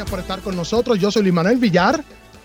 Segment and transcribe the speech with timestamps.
[0.00, 0.98] Gracias por estar con nosotros.
[0.98, 2.02] Yo soy Luis Manuel Villar,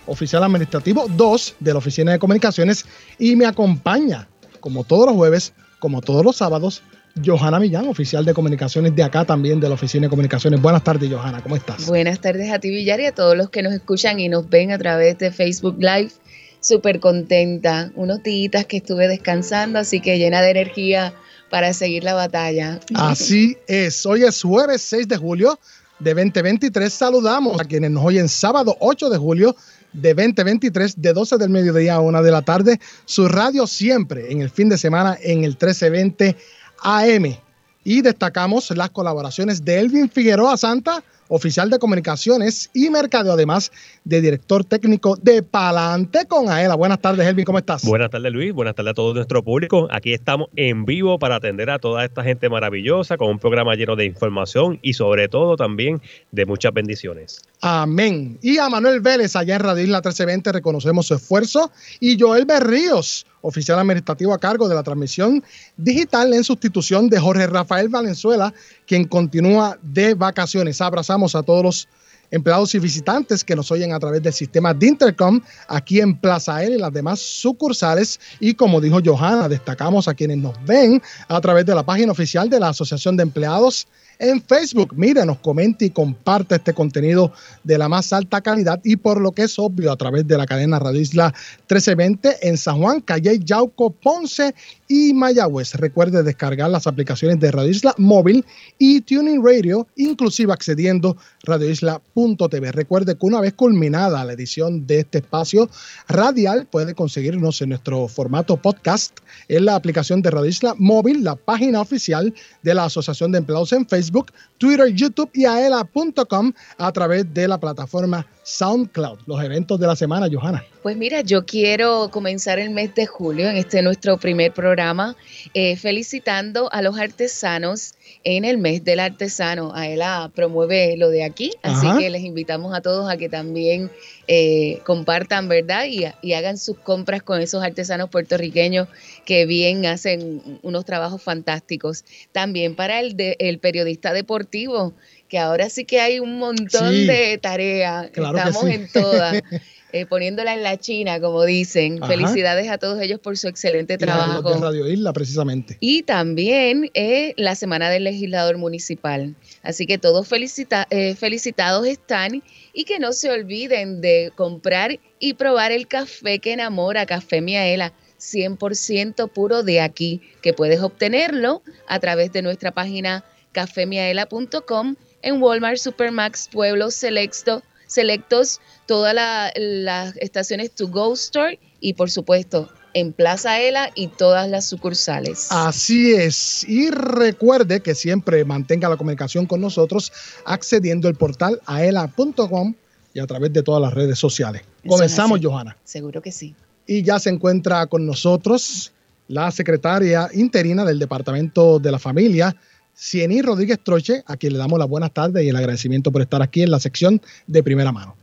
[0.08, 2.86] oficial administrativo 2 de la Oficina de Comunicaciones
[3.18, 4.28] y me acompaña,
[4.60, 6.84] como todos los jueves, como todos los sábados,
[7.26, 10.62] Johanna Millán, oficial de comunicaciones de acá también de la Oficina de Comunicaciones.
[10.62, 11.86] Buenas tardes, Johanna, ¿cómo estás?
[11.86, 14.74] Buenas tardes a ti, Villar, y a todos los que nos escuchan y nos ven
[14.74, 16.12] a través de Facebook Live.
[16.60, 21.14] Súper contenta, unos días que estuve descansando, así que llena de energía
[21.50, 22.82] para seguir la batalla.
[22.96, 25.58] Así es, hoy es jueves 6 de julio
[26.00, 26.92] de 2023.
[26.92, 29.56] Saludamos a quienes nos oyen sábado 8 de julio
[29.94, 32.80] de 2023 de 12 del mediodía a 1 de la tarde.
[33.06, 36.36] Su radio siempre en el fin de semana en el 1320
[36.82, 37.38] AM.
[37.84, 43.72] Y destacamos las colaboraciones de Elvin Figueroa Santa oficial de comunicaciones y mercadeo, además
[44.04, 46.76] de director técnico de Palante con Aela.
[46.76, 47.84] Buenas tardes, Elvin, ¿cómo estás?
[47.84, 48.54] Buenas tardes, Luis.
[48.54, 49.88] Buenas tardes a todo nuestro público.
[49.92, 53.96] Aquí estamos en vivo para atender a toda esta gente maravillosa con un programa lleno
[53.96, 57.42] de información y sobre todo también de muchas bendiciones.
[57.62, 58.38] Amén.
[58.42, 61.72] Y a Manuel Vélez, allá en Radio Isla 1320, reconocemos su esfuerzo.
[62.00, 65.44] Y Joel Berríos, oficial administrativo a cargo de la transmisión
[65.78, 68.54] digital en sustitución de Jorge Rafael Valenzuela,
[68.88, 70.82] quien continúa de vacaciones.
[70.82, 71.88] Abrazamos a todos los
[72.32, 76.64] empleados y visitantes que nos oyen a través del sistema de Intercom aquí en Plaza
[76.64, 78.20] L y las demás sucursales.
[78.40, 82.50] Y como dijo Johanna, destacamos a quienes nos ven a través de la página oficial
[82.50, 83.88] de la Asociación de Empleados
[84.20, 84.94] en Facebook.
[84.96, 87.32] Mire, nos comente y comparte este contenido
[87.64, 90.46] de la más alta calidad y por lo que es obvio a través de la
[90.46, 91.34] cadena Radio Isla
[91.70, 94.56] 1320 en San Juan, Calle, Yauco, Ponce
[94.88, 95.76] y Mayagüez.
[95.76, 98.46] Recuerde descargar las aplicaciones de Radio Isla Móvil
[98.78, 102.72] y Tuning Radio, inclusive accediendo a radioisla.tv.
[102.72, 105.70] Recuerde que una vez culminada la edición de este espacio
[106.08, 111.36] radial, puede conseguirnos en nuestro formato podcast en la aplicación de Radio Isla Móvil, la
[111.36, 117.34] página oficial de la Asociación de Empleados en Facebook, Twitter, YouTube y aela.com a través
[117.34, 119.22] de la plataforma SoundCloud.
[119.26, 120.64] Los eventos de la semana, Johanna.
[120.84, 125.16] Pues mira, yo quiero comenzar el mes de julio, en este nuestro primer programa,
[125.56, 129.74] eh, felicitando a los artesanos en el mes del artesano.
[129.74, 133.90] Aela promueve lo de aquí, así que les invitamos a todos a que también
[134.28, 135.86] eh, compartan, ¿verdad?
[135.90, 138.88] Y, y, hagan sus compras con esos artesanos puertorriqueños
[139.26, 142.06] que bien hacen unos trabajos fantásticos.
[142.32, 144.94] También para el, de, el periodista deportivo
[145.36, 149.42] que ahora sí que hay un montón de tareas, estamos en todas.
[149.94, 152.02] Eh, poniéndola en la China, como dicen.
[152.06, 154.54] Felicidades a todos ellos por su excelente trabajo.
[154.54, 155.78] De Radio Isla, precisamente.
[155.80, 159.36] Y también eh, la Semana del Legislador Municipal.
[159.64, 165.36] Así que todos felicita eh, felicitados están y que no se olviden de comprar y
[165.36, 167.94] probar el café que enamora, Café Miaela.
[168.20, 173.24] 100% puro de aquí, que puedes obtenerlo a través de nuestra página
[173.54, 182.10] cafemiaela.com en Walmart, Supermax, Pueblos, Selecto, Selectos, todas las estaciones To Go Store y por
[182.10, 185.48] supuesto en Plaza Ela y todas las sucursales.
[185.50, 186.64] Así es.
[186.68, 190.14] Y recuerde que siempre mantenga la comunicación con nosotros
[190.46, 192.74] accediendo al portal aela.com
[193.14, 194.62] y a través de todas las redes sociales.
[194.88, 195.76] Comenzamos, Johanna.
[195.84, 196.56] Seguro que sí.
[196.88, 198.94] Y ya se encuentra con nosotros
[199.28, 202.56] la secretaria interina del Departamento de la Familia,
[202.98, 206.42] Ciení Rodríguez Troche, a quien le damos las buenas tardes y el agradecimiento por estar
[206.42, 208.16] aquí en la sección de primera mano.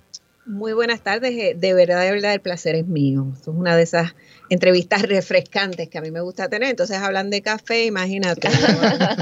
[0.45, 3.29] Muy buenas tardes, eh, de verdad, de verdad, el placer es mío.
[3.33, 4.15] Esto es una de esas
[4.51, 6.71] entrevistas refrescantes que a mí me gusta tener.
[6.71, 8.49] Entonces hablan de café, imagínate.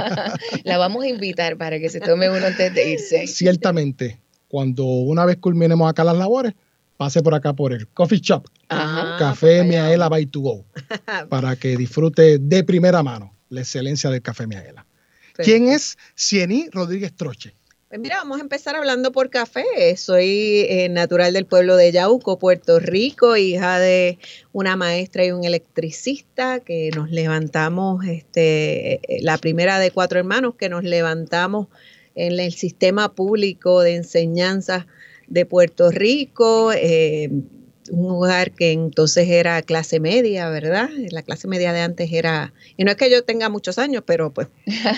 [0.65, 3.27] la vamos a invitar para que se tome uno antes de irse.
[3.27, 4.19] Ciertamente,
[4.49, 6.55] cuando una vez culminemos acá las labores,
[6.97, 10.65] pase por acá por el coffee shop, Café Miaela by to go,
[11.29, 14.87] para que disfrute de primera mano la excelencia del Café Miaela.
[15.37, 17.55] ¿Quién es Ciení Rodríguez Troche?
[17.91, 19.65] Pues mira, vamos a empezar hablando por café.
[19.97, 24.21] Soy eh, natural del pueblo de Yauco, Puerto Rico, hija de
[24.53, 30.55] una maestra y un electricista que nos levantamos, este, eh, la primera de cuatro hermanos
[30.55, 31.67] que nos levantamos
[32.15, 34.87] en el sistema público de enseñanza
[35.27, 36.73] de Puerto Rico.
[36.73, 37.29] Eh,
[37.91, 40.89] un lugar que entonces era clase media, ¿verdad?
[41.11, 44.33] La clase media de antes era, y no es que yo tenga muchos años, pero
[44.33, 44.49] pues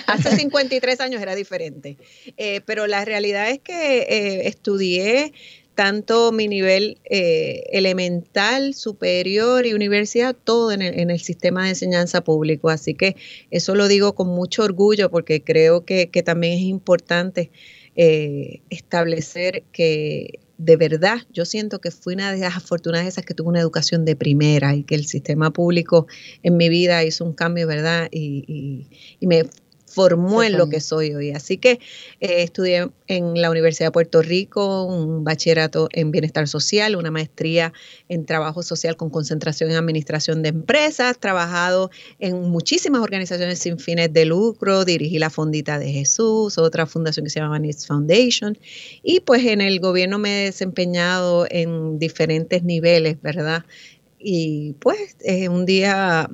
[0.07, 1.97] hace 53 años era diferente.
[2.37, 5.33] Eh, pero la realidad es que eh, estudié
[5.75, 11.69] tanto mi nivel eh, elemental, superior y universidad, todo en el, en el, sistema de
[11.69, 12.69] enseñanza público.
[12.69, 13.15] Así que
[13.49, 17.49] eso lo digo con mucho orgullo porque creo que, que también es importante
[17.95, 23.49] establecer que de verdad, yo siento que fui una de las afortunadas esas que tuvo
[23.49, 26.07] una educación de primera y que el sistema público
[26.41, 28.07] en mi vida hizo un cambio, ¿verdad?
[28.11, 28.87] Y,
[29.21, 29.45] me
[29.93, 31.31] formó en lo que soy hoy.
[31.31, 31.79] Así que
[32.19, 37.73] eh, estudié en la Universidad de Puerto Rico un bachillerato en bienestar social, una maestría
[38.09, 44.11] en trabajo social con concentración en administración de empresas, trabajado en muchísimas organizaciones sin fines
[44.11, 48.57] de lucro, dirigí la Fondita de Jesús, otra fundación que se llama Needs Foundation,
[49.03, 53.65] y pues en el gobierno me he desempeñado en diferentes niveles, ¿verdad?
[54.17, 56.29] Y pues eh, un día...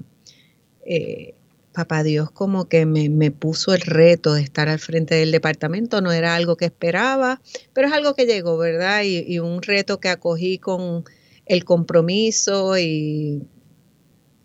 [0.86, 1.36] Eh,
[1.80, 6.12] papá Dios como que me, puso el reto de estar al frente del departamento, no
[6.12, 7.42] era algo que esperaba,
[7.72, 9.04] pero es algo que llegó, ¿verdad?
[9.06, 11.06] Y, un reto que acogí con
[11.46, 13.44] el compromiso y,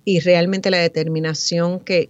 [0.04, 2.08] y realmente la determinación que,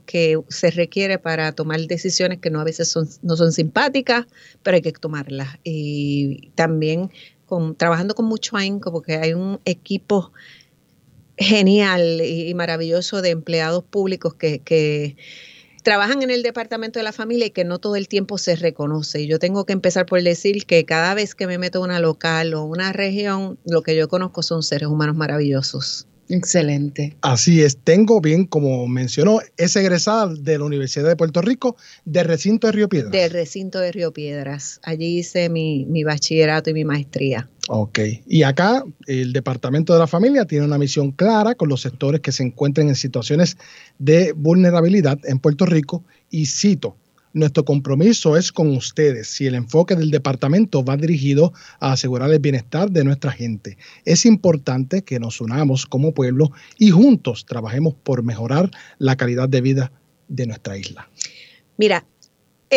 [0.49, 4.27] se requiere para tomar decisiones que no a veces son, no son simpáticas,
[4.63, 5.57] pero hay que tomarlas.
[5.65, 7.11] Y también
[7.47, 10.33] con, trabajando con mucho ahínco, porque hay un equipo
[11.37, 15.17] genial y, maravilloso de empleados públicos que,
[15.83, 19.21] trabajan en el departamento de la familia y que no todo el tiempo se reconoce.
[19.21, 22.01] Y yo tengo que empezar por decir que cada vez que me meto en una
[22.01, 26.07] local o una región, lo que yo conozco son seres humanos maravillosos.
[26.29, 27.17] Excelente.
[27.21, 32.27] Así es, tengo bien, como mencionó, es egresada de la Universidad de Puerto Rico, del
[32.27, 33.13] recinto de Río Piedras.
[33.13, 34.81] Del recinto de Río Piedras.
[34.83, 37.49] Allí hice mi, mi bachillerato y mi maestría.
[37.69, 42.21] Ok, y acá el Departamento de la Familia tiene una misión clara con los sectores
[42.21, 43.57] que se encuentran en situaciones
[43.99, 46.97] de vulnerabilidad en Puerto Rico y cito,
[47.35, 52.39] nuestro compromiso es con ustedes y el enfoque del departamento va dirigido a asegurar el
[52.39, 53.77] bienestar de nuestra gente.
[54.05, 59.61] Es importante que nos unamos como pueblo y juntos trabajemos por mejorar la calidad de
[59.61, 59.93] vida
[60.29, 61.11] de nuestra isla.
[61.77, 62.07] Mira,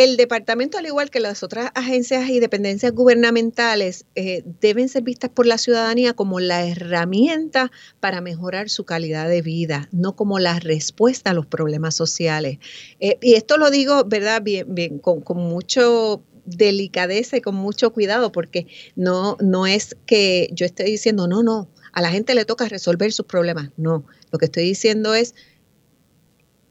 [0.03, 5.31] el departamento, al igual que las otras agencias y dependencias gubernamentales, eh, deben ser vistas
[5.31, 10.59] por la ciudadanía como la herramienta para mejorar su calidad de vida, no como la
[10.59, 12.59] respuesta a los problemas sociales.
[12.99, 14.44] Eh, y esto lo digo, ¿verdad?
[14.44, 20.49] Bien, bien, con, con mucho delicadeza y con mucho cuidado, porque no, no es que
[20.53, 23.71] yo esté diciendo, no, no, a la gente le toca resolver sus problemas.
[23.77, 25.33] No, lo que estoy diciendo es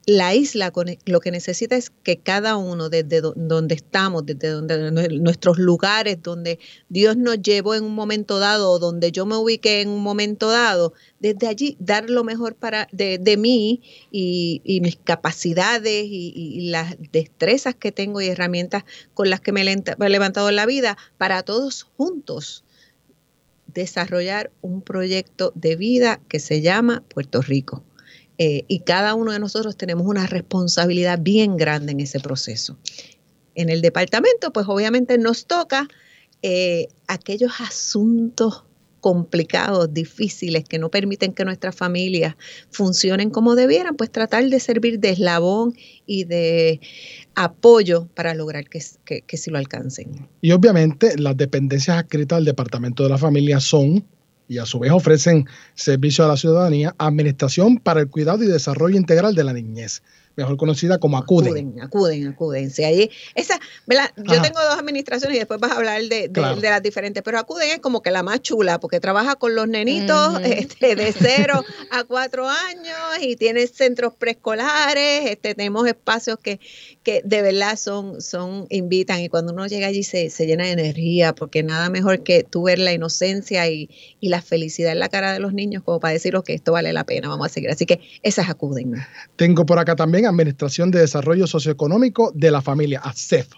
[0.07, 0.73] la isla
[1.05, 6.61] lo que necesita es que cada uno, desde donde estamos, desde donde, nuestros lugares, donde
[6.89, 10.49] Dios nos llevó en un momento dado, o donde yo me ubiqué en un momento
[10.49, 13.83] dado, desde allí dar lo mejor para de, mí
[14.13, 20.09] y, mis capacidades y, las destrezas que tengo y herramientas con las que me he
[20.09, 22.65] levantado en la vida para todos juntos
[23.67, 27.83] desarrollar un proyecto de vida que se llama Puerto Rico.
[28.39, 32.77] Eh, y cada uno de nosotros tenemos una responsabilidad bien grande en ese proceso.
[33.55, 35.89] En el departamento, pues obviamente nos toca
[36.43, 38.65] eh, aquellos asuntos
[39.01, 42.35] complicados, difíciles, que no permiten que nuestras familias
[42.71, 45.75] funcionen como debieran, pues tratar de servir de eslabón
[46.07, 46.81] y de
[47.37, 50.29] apoyo para lograr que, que, que sí lo alcancen.
[50.41, 54.05] Y obviamente las dependencias adscritas al Departamento de la Familia son
[54.49, 58.97] y a su vez ofrecen servicio a la ciudadanía, Administración para el Cuidado y Desarrollo
[58.97, 60.03] Integral de la Niñez,
[60.37, 61.51] mejor conocida como acuden.
[61.51, 62.71] Acuden, acuden, acuden.
[62.71, 66.31] Sí, ahí, esa, Yo tengo dos administraciones y después vas a hablar de,
[66.63, 70.41] las diferentes, pero acuden es como que la más chula, porque trabaja con los nenitos
[70.45, 76.61] este, de cero a cuatro años y tiene centros preescolares, este, tenemos espacios que,
[77.03, 80.73] que de verdad son, son, invitan y cuando uno llega allí se, se llena de
[80.73, 83.89] energía, porque nada mejor que tú ver la inocencia y,
[84.21, 86.93] y la felicidad en la cara de los niños como para decirles que esto vale
[86.93, 87.71] la pena, vamos a seguir.
[87.71, 88.95] Así que esas acuden.
[89.37, 93.49] Tengo por acá también Administración de Desarrollo Socioeconómico de la Familia, ASEF.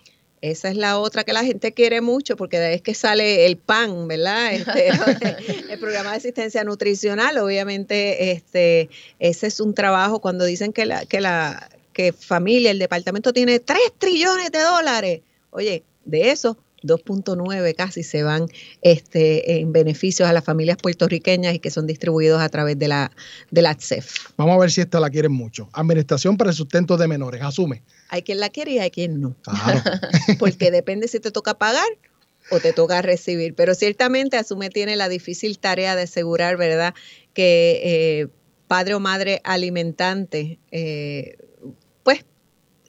[0.40, 3.56] Esa es la otra que la gente quiere mucho porque de es que sale el
[3.56, 4.52] PAN, ¿verdad?
[4.52, 4.88] Este,
[5.72, 11.04] el programa de asistencia nutricional, obviamente, este, ese es un trabajo cuando dicen que la,
[11.06, 15.20] que la que familia, el departamento tiene 3 trillones de dólares.
[15.50, 18.46] Oye, de eso 2.9 casi se van
[18.82, 23.12] este, en beneficios a las familias puertorriqueñas y que son distribuidos a través de la,
[23.50, 24.30] de la ATSEF.
[24.36, 25.68] Vamos a ver si esta la quieren mucho.
[25.72, 27.82] Administración para el sustento de menores, asume.
[28.08, 29.36] Hay quien la quiere y hay quien no.
[30.38, 31.88] Porque depende si te toca pagar
[32.50, 33.54] o te toca recibir.
[33.54, 36.94] Pero ciertamente Asume tiene la difícil tarea de asegurar, ¿verdad?,
[37.34, 38.28] que eh,
[38.66, 41.36] padre o madre alimentante, eh,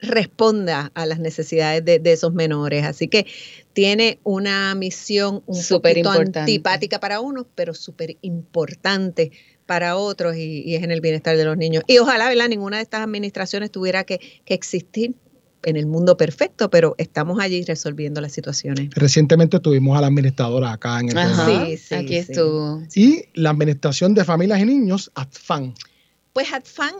[0.01, 2.85] responda a las necesidades de, esos menores.
[2.85, 3.25] Así que
[3.73, 9.31] tiene una misión un poquito antipática para unos, pero súper importante
[9.65, 11.83] para otros y, es en el bienestar de los niños.
[11.87, 12.49] Y ojalá, ¿verdad?
[12.49, 15.15] Ninguna de estas administraciones tuviera que, existir
[15.63, 18.89] en el mundo perfecto, pero estamos allí resolviendo las situaciones.
[18.95, 22.81] Recientemente tuvimos a la administradora acá en el Ajá, Sí, sí, aquí estuvo.
[22.95, 25.75] Y la administración de familias y niños, ATFAN.
[26.31, 26.95] Pues ATFAN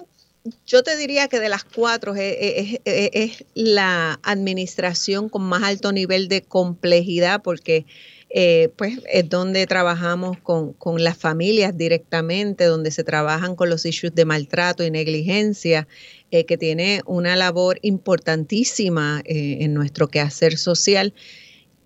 [0.65, 6.41] yo te diría que de las cuatro es, la administración con más alto nivel de
[6.41, 7.85] complejidad porque
[8.31, 14.13] eh, pues es donde trabajamos con, las familias directamente, donde se trabajan con los issues
[14.13, 15.87] de maltrato y negligencia,
[16.29, 21.13] eh, que tiene una labor importantísima eh, en nuestro quehacer social,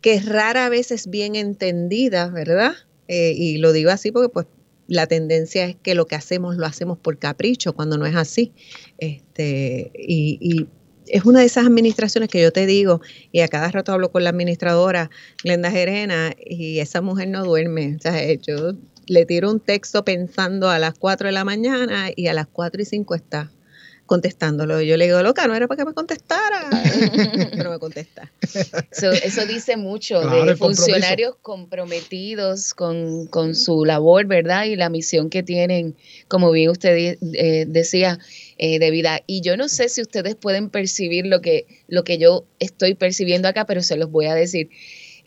[0.01, 2.73] que rara vez es bien entendida, ¿verdad?
[3.05, 4.47] y lo digo así porque pues
[4.93, 8.53] la tendencia es que lo que hacemos lo hacemos por capricho, cuando no es así.
[8.97, 10.67] Este, y,
[11.07, 13.01] es una de esas administraciones que yo te digo,
[13.33, 15.09] y a cada rato hablo con la administradora,
[15.43, 17.97] Glenda Gerena, y esa mujer no duerme.
[17.97, 18.73] O sea, yo
[19.07, 22.81] le tiro un texto pensando a las 4 de la mañana y a las 4
[22.83, 23.51] y 5 está
[24.13, 24.79] contestándolo.
[24.79, 26.69] Yo le digo, loca, no era para que me contestara,
[27.57, 28.31] pero me contesta.
[28.43, 34.65] eso dice mucho de funcionarios comprometidos con, su labor, ¿verdad?
[34.65, 35.95] Y la misión que tienen,
[36.27, 38.19] como bien usted eh, decía,
[38.59, 39.19] eh, de vida.
[39.25, 43.47] Y yo no sé si ustedes pueden percibir lo que, lo que yo estoy percibiendo
[43.47, 44.69] acá, pero se los voy a decir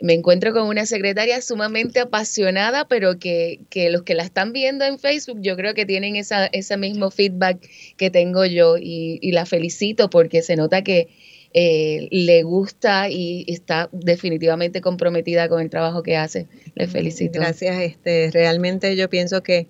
[0.00, 3.60] me encuentro con una secretaria sumamente apasionada, pero que,
[3.90, 7.66] los que la están viendo en Facebook, yo creo que tienen esa, ese mismo feedback
[7.96, 11.08] que tengo yo y, la felicito porque se nota que
[11.52, 16.46] eh, le gusta y está definitivamente comprometida con el trabajo que hace.
[16.74, 17.40] Le felicito.
[17.40, 17.80] Gracias.
[17.80, 19.66] Este, realmente yo pienso que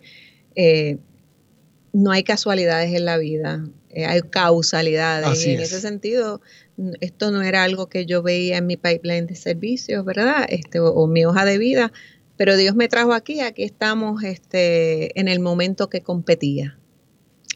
[0.56, 0.98] eh,
[1.92, 5.46] no hay casualidades en la vida, eh, hay causalidades.
[5.46, 6.40] y en ese sentido,
[7.00, 10.46] esto no era algo que yo veía en mi pipeline de servicios, ¿verdad?
[10.48, 11.92] Este, o, mi hoja de vida,
[12.36, 16.78] pero Dios me trajo aquí, aquí estamos este, en el momento que competía.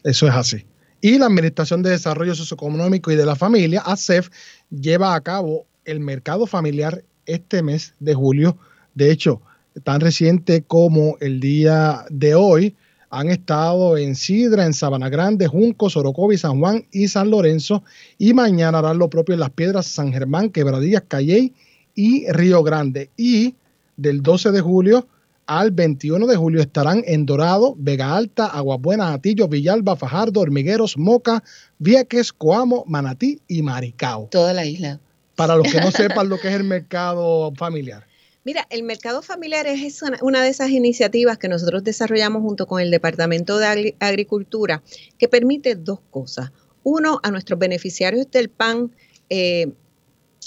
[0.03, 0.65] Eso es así.
[1.01, 4.29] Y la Administración de Desarrollo Socioeconómico y de la Familia, ASEF,
[4.69, 8.57] lleva a cabo el mercado familiar este mes de julio.
[8.93, 9.41] De hecho,
[9.83, 12.75] tan reciente como el día de hoy,
[13.11, 17.83] han estado en Sidra, en Sabana Grande, Junco, Sorocovi, San Juan y San Lorenzo.
[18.17, 21.53] Y mañana harán lo propio en Las Piedras, San Germán, Quebradillas, Calley
[21.93, 23.09] y Río Grande.
[23.17, 23.55] Y
[23.97, 25.07] del 12 de julio
[25.45, 31.43] al 21 de julio estarán en Dorado, Vega Alta, Aguabuena, Atillo, Villalba, Fajardo, Hormigueros, Moca,
[31.79, 34.29] Vieques, Coamo, Manatí y Maricao.
[34.31, 35.01] Toda la isla.
[35.35, 38.05] Para los que no sepan lo que es el mercado familiar.
[38.43, 42.89] Mira, el mercado familiar es una de esas iniciativas que nosotros desarrollamos junto con el
[42.89, 44.81] Departamento de Agricultura
[45.19, 46.51] que permite dos cosas.
[46.83, 48.95] Uno, a nuestros beneficiarios del PAN
[49.29, 49.71] eh,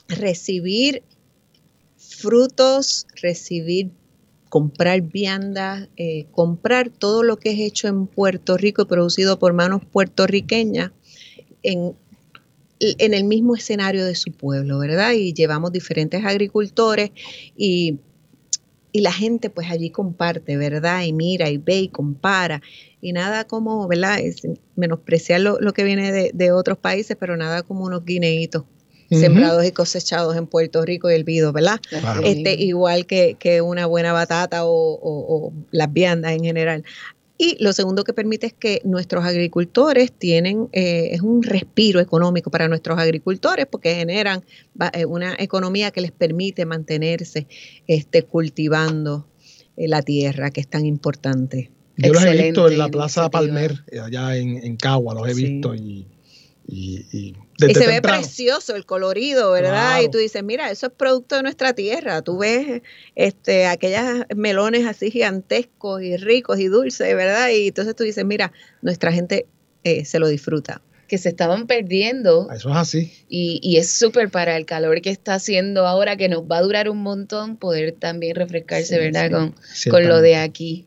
[0.09, 1.05] recibir
[1.97, 3.91] frutos, recibir,
[4.49, 9.53] comprar viandas, eh, comprar todo lo que es hecho en Puerto Rico y producido por
[9.53, 10.91] manos puertorriqueñas
[11.63, 11.97] en
[12.81, 15.13] en el mismo escenario de su pueblo, ¿verdad?
[15.13, 17.11] Y llevamos diferentes agricultores
[17.57, 17.99] y,
[18.97, 21.03] la gente pues allí comparte, ¿verdad?
[21.03, 22.63] Y mira y ve y compara.
[23.01, 24.21] Y nada como, ¿verdad?
[24.21, 24.43] Es
[24.77, 28.63] menospreciar lo, que viene de, otros países, pero nada como unos guineitos
[29.11, 31.81] sembrados y cosechados en Puerto Rico y el vido, ¿verdad?
[32.23, 36.85] Este, igual que, una buena batata o, o, las viandas en general.
[37.37, 42.51] Y lo segundo que permite es que nuestros agricultores tienen, eh, es un respiro económico
[42.51, 44.45] para nuestros agricultores porque generan
[44.93, 47.49] eh, una economía que les permite mantenerse
[47.89, 49.27] este, cultivando
[49.77, 51.71] eh, la tierra, que es tan importante.
[51.97, 55.75] Yo los he visto en la Plaza Palmer, allá en, en Cagua, los he visto
[55.75, 56.07] y
[56.67, 60.01] y, se ve precioso el colorido, ¿verdad?
[60.03, 62.23] Y tú dices, mira, eso es producto de nuestra tierra.
[62.23, 62.83] Tú ves
[63.15, 67.51] este, aquellas melones así gigantescos y ricos y dulces, ¿verdad?
[67.51, 69.47] Y entonces tú dices, mira, nuestra gente
[69.85, 70.83] eh, se lo disfruta.
[71.07, 72.51] Que se estaban perdiendo.
[72.51, 73.13] Eso es así.
[73.29, 76.63] Y, y es súper para el calor que está haciendo ahora, que nos va a
[76.63, 79.31] durar un montón poder también refrescarse, ¿verdad?
[79.31, 79.55] Con,
[79.91, 80.87] con lo de aquí.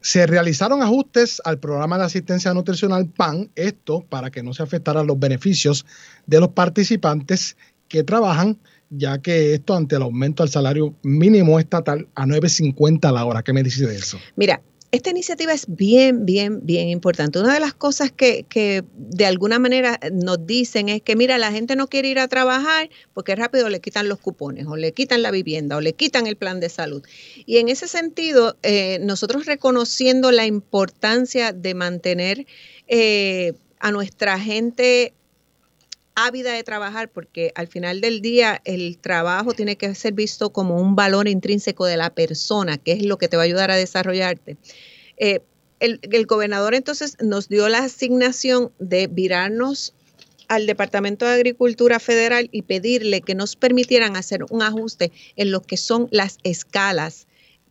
[0.00, 5.06] Se realizaron ajustes al programa de asistencia nutricional PAN, esto para que no se afectaran
[5.06, 5.86] los beneficios
[6.26, 7.56] de los participantes
[7.88, 8.58] que trabajan,
[8.90, 13.42] ya que esto ante el aumento al salario mínimo estatal a 9.50 a la hora.
[13.42, 14.18] ¿Qué me dice de eso?
[14.36, 14.62] Mira,
[14.92, 17.38] esta iniciativa es bien, bien, bien importante.
[17.38, 21.76] Una de las cosas que, de alguna manera nos dicen es que, mira, la gente
[21.76, 25.30] no quiere ir a trabajar porque rápido le quitan los cupones o le quitan la
[25.30, 27.02] vivienda o le quitan el plan de salud.
[27.46, 32.46] Y en ese sentido, eh, nosotros reconociendo la importancia de mantener
[32.86, 35.12] eh, a nuestra gente
[36.16, 40.80] ávida de trabajar porque al final del día el trabajo tiene que ser visto como
[40.80, 43.76] un valor intrínseco de la persona, que es lo que te va a ayudar a
[43.76, 44.56] desarrollarte.
[45.18, 45.40] Eh,
[45.78, 49.92] el, gobernador entonces nos dio la asignación de virarnos
[50.48, 55.60] al Departamento de Agricultura Federal y pedirle que nos permitieran hacer un ajuste en lo
[55.60, 57.26] que son las escalas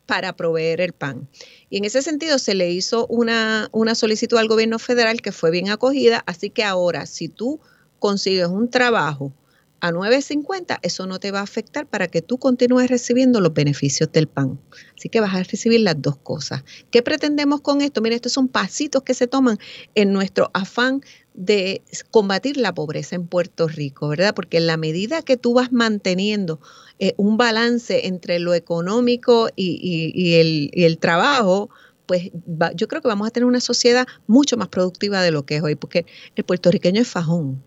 [0.05, 1.27] para proveer el pan.
[1.71, 5.49] Y en ese sentido se le hizo una, una solicitud al gobierno federal que fue
[5.49, 7.59] bien acogida, así que ahora si tú
[8.05, 9.33] consigues un trabajo
[9.79, 14.11] a 9.50, eso no te va a afectar para que tú continúes recibiendo los beneficios
[14.11, 14.59] del pan.
[14.95, 16.63] Así que vas a recibir las dos cosas.
[16.91, 18.01] ¿Qué pretendemos con esto?
[18.01, 19.57] Mira, estos son pasitos que se toman
[19.95, 21.01] en nuestro afán
[21.33, 21.81] de
[22.11, 24.35] combatir la pobreza en Puerto Rico, ¿verdad?
[24.35, 26.59] Porque en la medida que tú vas manteniendo
[26.99, 31.71] eh, un balance entre lo económico y, el, el, trabajo,
[32.05, 32.29] pues
[32.75, 35.63] yo creo que vamos a tener una sociedad mucho más productiva de lo que es
[35.63, 37.61] hoy, porque el puertorriqueño es fajón,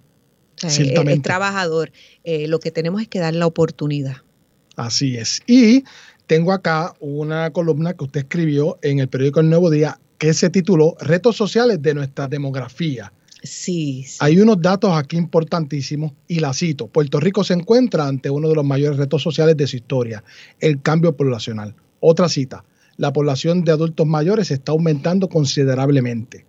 [0.63, 1.93] es, trabajador.
[2.25, 4.17] Eh, lo que tenemos es que dar la oportunidad.
[4.77, 5.43] Así es.
[5.47, 5.85] Y
[6.27, 10.51] tengo acá una columna que usted escribió en el periódico El Nuevo Día que se
[10.51, 13.13] tituló Retos sociales de nuestra demografía.
[13.43, 16.89] Sí, Hay unos datos aquí importantísimos y la cito.
[16.89, 20.25] Puerto Rico se encuentra ante uno de los mayores retos sociales de su historia,
[20.59, 21.77] el cambio poblacional.
[22.01, 22.65] Otra cita.
[22.97, 26.48] La población de adultos mayores está aumentando considerablemente.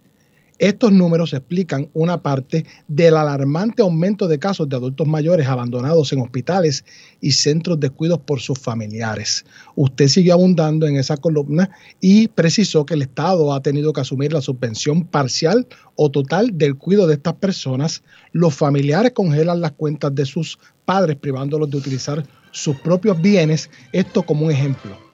[0.60, 6.20] Estos números explican una parte del alarmante aumento de casos de adultos mayores abandonados en
[6.20, 6.84] hospitales
[7.22, 9.46] y centros de cuidados por sus familiares.
[9.76, 11.70] Usted siguió abundando en esa columna
[12.02, 16.76] y precisó que el Estado ha tenido que asumir la subvención parcial o total del
[16.76, 18.04] cuidado de estas personas.
[18.34, 23.70] Los familiares congelan las cuentas de sus padres privándolos de utilizar sus propios bienes.
[23.94, 25.09] Esto como un ejemplo.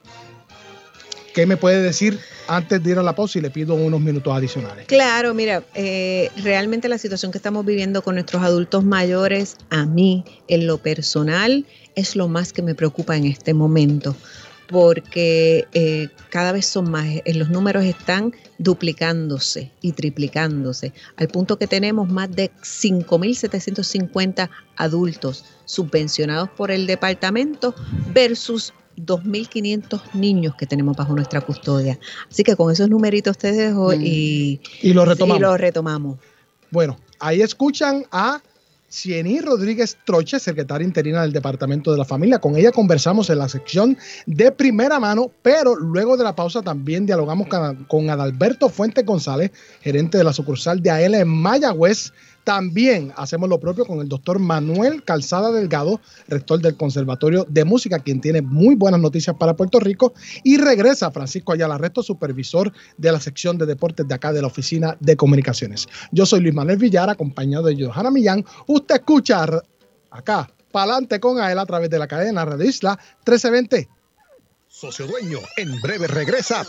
[1.36, 4.34] ¿Qué me puede decir antes de ir a la pausa y le pido unos minutos
[4.34, 4.86] adicionales?
[4.86, 10.24] Claro, mira, eh, realmente la situación que estamos viviendo con nuestros adultos mayores, a mí,
[10.48, 14.16] en lo personal, es lo más que me preocupa en este momento
[14.66, 21.58] porque eh, cada vez son más, eh, los números están duplicándose y triplicándose, al punto
[21.58, 27.74] que tenemos más de 5.750 adultos subvencionados por el departamento
[28.12, 31.98] versus 2.500 niños que tenemos bajo nuestra custodia.
[32.30, 34.02] Así que con esos numeritos te dejo mm.
[34.02, 35.38] y, y lo retomamos.
[35.38, 36.18] Y lo retomamos.
[36.70, 38.42] Bueno, ahí escuchan a
[38.90, 42.38] Ciení Rodríguez Troche, secretaria interina del Departamento de la Familia.
[42.38, 47.04] Con ella conversamos en la sección de primera mano, pero luego de la pausa también
[47.04, 47.48] dialogamos
[47.88, 52.12] con Adalberto Fuente González, gerente de la sucursal de AEL en Mayagüez,
[52.46, 57.98] también hacemos lo propio con el doctor Manuel Calzada Delgado, rector del Conservatorio de Música,
[57.98, 60.14] quien tiene muy buenas noticias para Puerto Rico.
[60.44, 64.46] Y regresa Francisco Ayala Resto, supervisor de la sección de deportes de acá de la
[64.46, 65.88] Oficina de Comunicaciones.
[66.12, 68.44] Yo soy Luis Manuel Villar, acompañado de Johanna Millán.
[68.68, 69.44] Usted escucha
[70.12, 73.88] acá, pa'lante con AEL a través de la cadena Radio Isla 1320
[74.68, 76.62] Socio Dueño, en breve regresa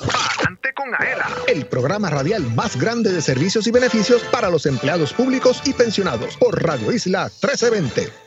[0.75, 5.61] Con AELA, el programa radial más grande de servicios y beneficios para los empleados públicos
[5.65, 8.26] y pensionados por Radio Isla 1320.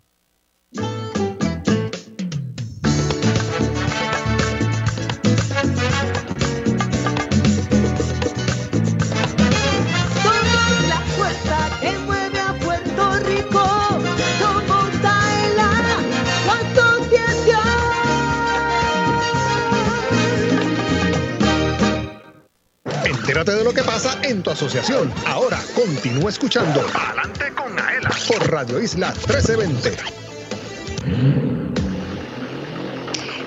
[23.31, 25.09] Entérate de lo que pasa en tu asociación.
[25.25, 29.91] Ahora continúa escuchando Adelante con Aela por Radio Isla 1320.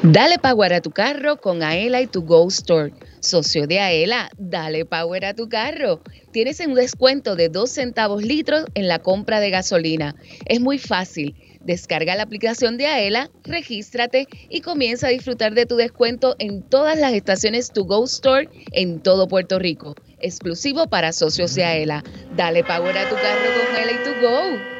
[0.03, 2.94] Dale power a tu carro con Aela y tu Go Store.
[3.20, 6.01] Socio de Aela, dale power a tu carro.
[6.33, 10.16] Tienes un descuento de 2 centavos litros en la compra de gasolina.
[10.47, 11.37] Es muy fácil.
[11.64, 16.98] Descarga la aplicación de Aela, regístrate y comienza a disfrutar de tu descuento en todas
[16.98, 19.94] las estaciones To Go Store en todo Puerto Rico.
[20.20, 22.05] Exclusivo para socios de Aela.
[22.37, 24.74] Dale power a tu carro con Aela y To Go.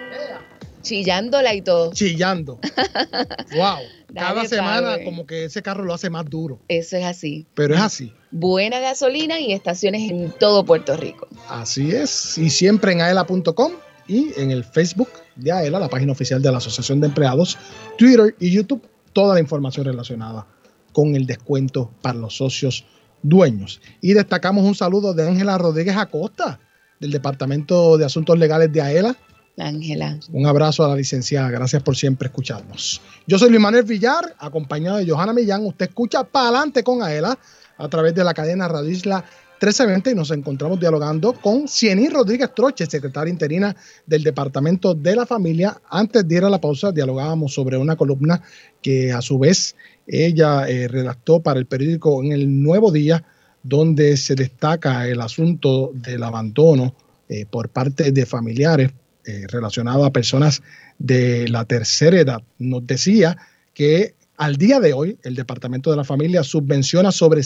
[0.83, 1.93] Chillándola y todo.
[1.95, 2.61] Chillando.
[3.57, 3.79] wow.
[4.15, 5.05] Cada Dale, semana power.
[5.05, 6.61] como que ese carro lo hace más duro.
[6.69, 7.47] Eso es así.
[7.55, 8.13] Pero es así.
[8.31, 11.27] Buena gasolina y estaciones en todo Puerto Rico.
[11.49, 12.37] Así es.
[12.37, 13.73] Y siempre en aela.com
[14.07, 17.59] y en el Facebook de AELA, la página oficial de la Asociación de Empleados,
[17.99, 20.47] Twitter y YouTube, toda la información relacionada
[20.93, 22.85] con el descuento para los socios
[23.23, 23.81] dueños.
[24.01, 26.61] Y destacamos un saludo de Ángela Rodríguez Acosta,
[27.01, 29.17] del Departamento de Asuntos Legales de AELA.
[29.59, 30.19] Ángela.
[30.33, 31.51] Un abrazo a la licenciada.
[31.51, 33.01] Gracias por siempre escucharnos.
[33.27, 35.65] Yo soy Luis Manuel Villar, acompañado de Johanna Millán.
[35.65, 37.39] Usted escucha para adelante con AELA
[37.77, 42.53] a través de la cadena Radio Isla 1320 y nos encontramos dialogando con Ciení Rodríguez
[42.55, 45.81] Troche, secretaria interina del Departamento de la Familia.
[45.89, 48.43] Antes de ir a la pausa, dialogábamos sobre una columna
[48.83, 53.25] que a su vez ella eh, redactó para el periódico en el Nuevo Día,
[53.63, 56.95] donde se destaca el asunto del abandono
[57.29, 58.91] eh, por parte de familiares
[59.25, 60.63] eh, relacionado a personas
[60.99, 62.43] de la tercera edad.
[62.59, 63.39] Nos decía
[63.73, 67.43] que al día de hoy el Departamento de la Familia subvenciona sobre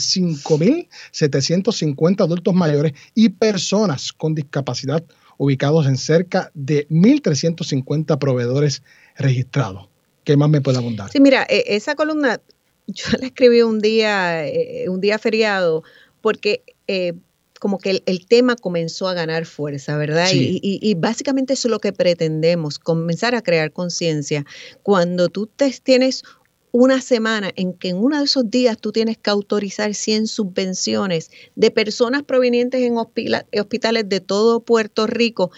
[1.11, 5.03] 5.750 adultos mayores y personas con discapacidad
[5.37, 8.83] ubicados en cerca de 1.350 proveedores
[9.17, 9.87] registrados.
[10.23, 11.11] ¿Qué más me puede abundar?
[11.11, 12.41] Sí, mira, eh, esa columna
[12.87, 15.83] yo la escribí un día, eh, un día feriado,
[16.21, 17.13] porque eh,
[17.59, 20.27] como que el, el tema comenzó a ganar fuerza, ¿verdad?
[20.27, 20.59] Sí.
[20.61, 24.45] Y, y- y básicamente eso es lo que pretendemos, comenzar a crear conciencia.
[24.83, 26.23] Cuando tú te, tienes
[26.71, 31.31] una semana en que en uno de esos días tú tienes que autorizar 100 subvenciones
[31.55, 35.51] de personas provenientes en hospitales de todo Puerto Rico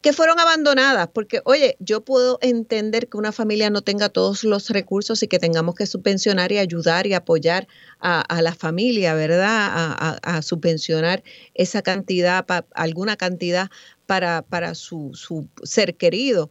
[0.00, 4.70] que fueron abandonadas, porque oye, yo puedo entender que una familia no tenga todos los
[4.70, 7.66] recursos y que tengamos que subvencionar y ayudar y apoyar
[7.98, 9.96] a, la familia, ¿verdad?
[10.22, 13.70] A subvencionar esa cantidad, pa- alguna cantidad
[14.06, 16.50] para, para su, su ser querido.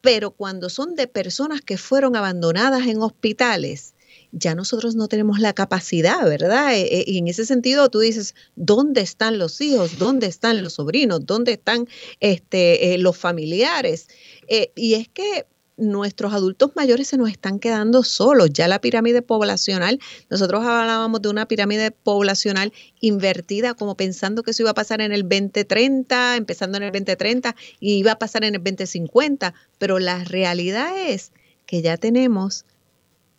[0.00, 3.94] Pero cuando son de personas que fueron abandonadas en hospitales,
[4.32, 6.74] ya nosotros no tenemos la capacidad, ¿verdad?
[6.74, 9.98] Eh, eh, y en ese sentido tú dices, ¿dónde están los hijos?
[9.98, 11.24] ¿Dónde están los sobrinos?
[11.24, 11.88] ¿Dónde están
[12.20, 14.08] este, eh, los familiares?
[14.46, 15.46] Eh, y es que
[15.78, 18.50] nuestros adultos mayores se nos están quedando solos.
[18.52, 24.64] Ya la pirámide poblacional, nosotros hablábamos de una pirámide poblacional invertida como pensando que eso
[24.64, 28.56] iba a pasar en el 2030, empezando en el 2030 y iba a pasar en
[28.56, 31.32] el 2050, pero la realidad es
[31.64, 32.66] que ya tenemos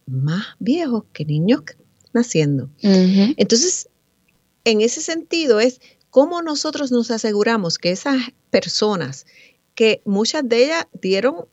[0.08, 1.62] más viejos que niños
[2.14, 2.70] naciendo.
[2.82, 3.90] Entonces,
[4.64, 8.18] en ese sentido es cómo nosotros nos aseguramos que esas
[8.50, 9.26] personas,
[9.76, 11.46] que muchas de ellas dieron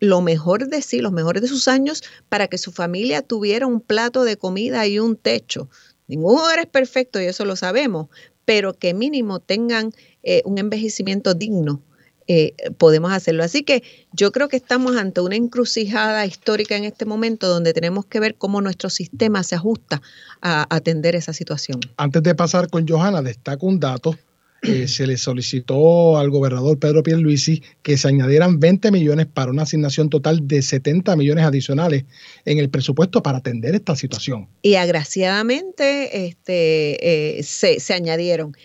[0.00, 3.80] lo mejor de sí, los mejores de sus años, para que su familia tuviera un
[3.80, 5.68] plato de comida y un techo.
[6.08, 8.08] Ningún hogar es perfecto y eso lo sabemos,
[8.44, 11.82] pero que mínimo tengan eh, un envejecimiento digno.
[12.28, 13.44] eh, podemos hacerlo.
[13.44, 13.82] Así que
[14.12, 18.34] yo creo que estamos ante una encrucijada histórica en este momento donde tenemos que ver
[18.34, 20.02] cómo nuestro sistema se ajusta
[20.42, 21.80] a atender esa situación.
[21.96, 24.18] Antes de pasar con Johanna, destaco un dato.
[24.62, 29.62] Eh, se le solicitó al gobernador Pedro Pierluisi que se añadieran 20 millones para una
[29.62, 32.04] asignación total de 70 millones adicionales
[32.44, 34.48] en el presupuesto para atender esta situación.
[34.62, 38.56] Y agraciadamente este, eh, se, se añadieron.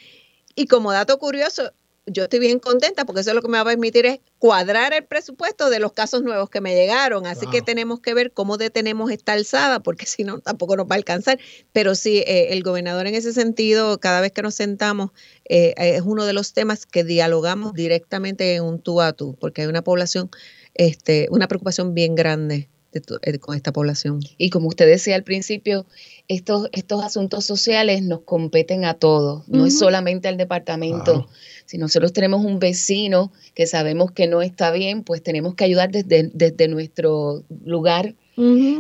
[0.56, 1.72] Y como dato curioso,
[2.08, 4.94] yo estoy bien contenta porque eso es lo que me va a permitir es cuadrar
[4.94, 7.26] el presupuesto de los casos nuevos que me llegaron.
[7.28, 10.96] Así que tenemos que ver cómo detenemos esta alzada, porque si no, tampoco nos va
[10.96, 11.40] a alcanzar.
[11.72, 15.12] Pero sí, eh, el gobernador en ese sentido, cada vez que nos sentamos,
[15.48, 19.62] eh, es uno de los temas que dialogamos directamente en un tú a tú, porque
[19.62, 20.30] hay una población,
[20.74, 24.20] este, una preocupación bien grande de eh, con esta población.
[24.38, 25.86] Y como usted decía al principio,
[26.28, 31.28] estos, estos asuntos sociales nos competen a todos, no es solamente al departamento.
[31.66, 35.92] Si nosotros tenemos un vecino que sabemos que no está bien, pues tenemos que ayudar
[35.92, 38.16] desde, desde nuestro lugar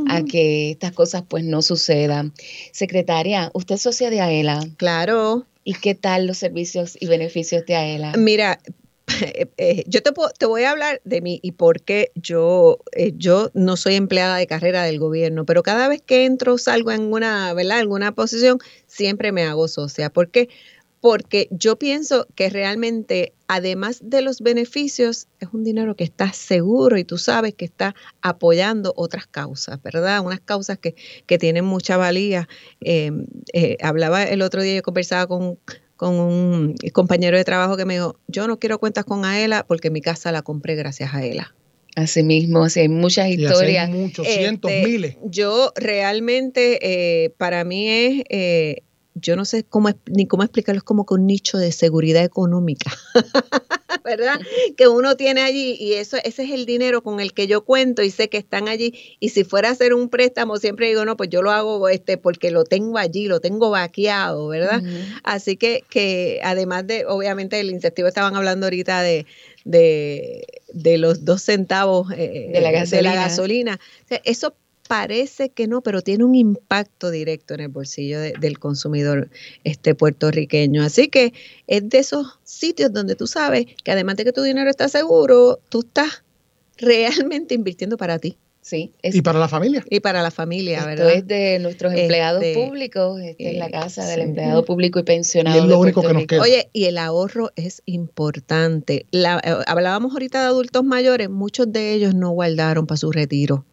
[0.07, 2.33] a que estas cosas pues no sucedan.
[2.71, 4.59] Secretaria, usted es socia de AELA.
[4.77, 5.45] Claro.
[5.63, 8.13] ¿Y qué tal los servicios y beneficios de AELA?
[8.17, 8.59] Mira,
[9.87, 13.77] yo te, te voy a hablar de mí y por qué yo, eh, yo no
[13.77, 17.79] soy empleada de carrera del gobierno, pero cada vez que entro, salgo en una, ¿verdad?
[17.79, 20.09] alguna posición, siempre me hago socia.
[20.09, 20.49] ¿Por qué?
[20.99, 26.97] Porque yo pienso que realmente, además de los beneficios, es un dinero que está seguro
[26.97, 30.23] y tú sabes que está apoyando otras causas, ¿verdad?
[30.23, 30.93] Unas causas que,
[31.25, 32.47] que tienen mucha valía.
[32.81, 33.11] Eh,
[33.53, 35.57] eh, hablaba el otro día, yo conversaba con,
[36.01, 39.91] con un compañero de trabajo que me dijo, yo no quiero cuentas con AELA porque
[39.91, 41.53] mi casa la compré gracias a AELA.
[41.95, 43.89] Así mismo, así hay muchas Y así hay historias.
[43.91, 45.17] muchos, cientos, Este, miles.
[45.25, 48.81] Yo realmente, eh, para mí es, eh,
[49.15, 52.91] yo no sé cómo ni cómo explicarlo, es como que un nicho de seguridad económica,
[54.05, 54.39] ¿verdad?
[54.77, 58.03] Que uno tiene allí y eso, ese es el dinero con el que yo cuento
[58.03, 58.93] y sé que están allí.
[59.19, 62.17] Y si fuera a hacer un préstamo, siempre digo, no, pues yo lo hago este
[62.17, 64.81] porque lo tengo allí, lo tengo vaqueado, ¿verdad?
[65.23, 69.25] Así que, que además de, obviamente, el incentivo, estaban hablando ahorita de,
[69.65, 73.15] de, de los dos centavos eh, De la gasolina.
[73.15, 73.79] gasolina.
[74.05, 74.55] O sea, eso
[74.91, 79.29] parece que no, pero tiene un impacto directo en el bolsillo de- del consumidor
[79.63, 80.83] este puertorriqueño.
[80.83, 81.33] Así que
[81.67, 85.61] es de esos sitios donde tú sabes que además de que tu dinero está seguro,
[85.69, 86.23] tú estás
[86.77, 89.83] realmente invirtiendo para ti Sí, es- Y para la familia.
[89.89, 91.11] y para la familia, esto ¿verdad?
[91.13, 93.19] es de nuestros empleados Este, públicos.
[93.19, 94.21] Esta es la eh, casa del sí.
[94.27, 95.57] empleado público y pensionado.
[95.57, 96.41] Y es lo de único que nos queda.
[96.43, 99.07] Oye, y el ahorro es importante.
[99.11, 103.65] La- eh, hablábamos ahorita de adultos mayores, muchos de ellos no guardaron para su retiro.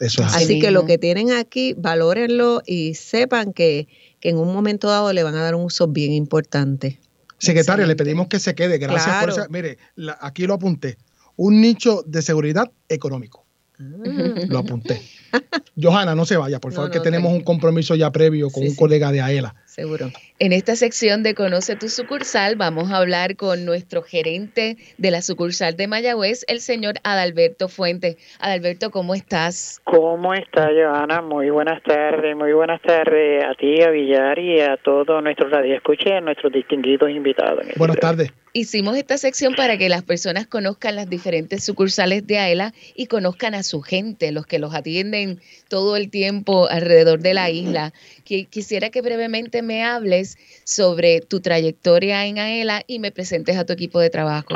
[0.00, 3.88] Eso es Así que lo que tienen aquí, valórenlo y sepan que,
[4.20, 6.98] que en un momento dado le van a dar un uso bien importante.
[7.38, 8.78] Secretario, le pedimos que se quede.
[8.78, 9.20] Gracias Claro.
[9.20, 9.48] por esa.
[9.50, 10.96] Mire, la- aquí lo apunté.
[11.36, 13.44] Un nicho de seguridad económico.
[13.78, 15.02] Lo apunté.
[15.80, 18.68] Johanna, no se vaya, por favor, no, que tenemos un compromiso ya previo con Sí,
[18.68, 18.78] un sí.
[18.78, 19.54] colega de AELA.
[19.66, 20.10] Seguro.
[20.38, 25.20] En esta sección de Conoce tu sucursal vamos a hablar con nuestro gerente de la
[25.20, 28.16] sucursal de Mayagüez, el señor Adalberto Fuentes.
[28.38, 29.80] Adalberto, ¿cómo estás?
[29.84, 31.22] ¿Cómo está, Johanna?
[31.22, 36.06] Muy buenas tardes, muy buenas tardes a ti, a Villar y a todos nuestros radioescuchas
[36.06, 37.64] y a nuestros distinguidos invitados.
[37.76, 38.32] Buenas tardes.
[38.56, 43.52] Hicimos esta sección para que las personas conozcan las diferentes sucursales de AELA y conozcan
[43.52, 47.92] a su gente, los que los atienden todo el tiempo alrededor de la isla.
[48.24, 53.66] Qui- Quisiera que brevemente me hables sobre tu trayectoria en AELA y me presentes a
[53.66, 54.54] tu equipo de trabajo.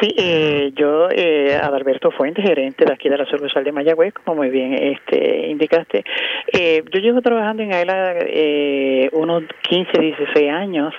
[0.00, 4.36] Sí, eh, yo, eh, Adalberto Fuentes, gerente de aquí de la sucursal de Mayagüez, como
[4.36, 6.04] muy bien este, indicaste.
[6.52, 10.94] Eh, yo llevo trabajando en AELA eh, unos 15, 16 años.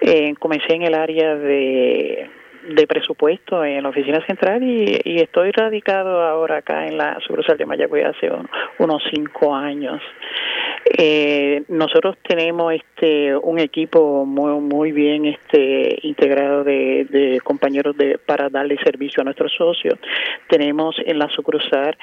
[0.00, 2.30] Eh, comencé en el área de
[2.86, 7.64] presupuesto en la oficina central y, y estoy radicado ahora acá en la sucursal de
[7.66, 10.00] Mayagüez hace un- unos cinco años.
[10.84, 18.18] Eh, nosotros tenemos este un equipo muy muy bien este integrado de, de compañeros de
[18.18, 19.98] para darle servicio a nuestros socios.
[20.48, 21.96] Tenemos en la sucursal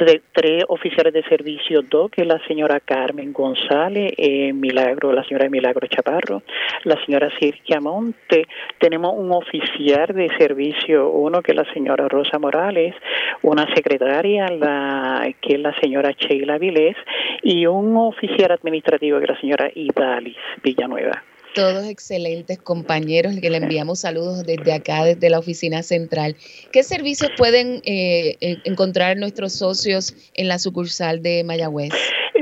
[0.00, 5.22] tre- tres oficiales de servicio, dos, que es la señora Carmen González, eh, Milagro, la
[5.24, 6.42] señora Milagro Chaparro,
[6.84, 8.46] la señora Cirquia Monte,
[8.78, 12.94] tenemos un oficial de servicio, uno que es la señora Rosa Morales,
[13.42, 16.96] una secretaria, la que es la señora Sheila Vilés,
[17.42, 21.22] y un oficial administrativo que es la señora Idalis Villanueva.
[21.54, 26.36] Todos excelentes compañeros que le enviamos saludos desde acá, desde la oficina central.
[26.72, 31.92] ¿Qué servicios pueden eh, encontrar nuestros socios en la sucursal de Mayagüez?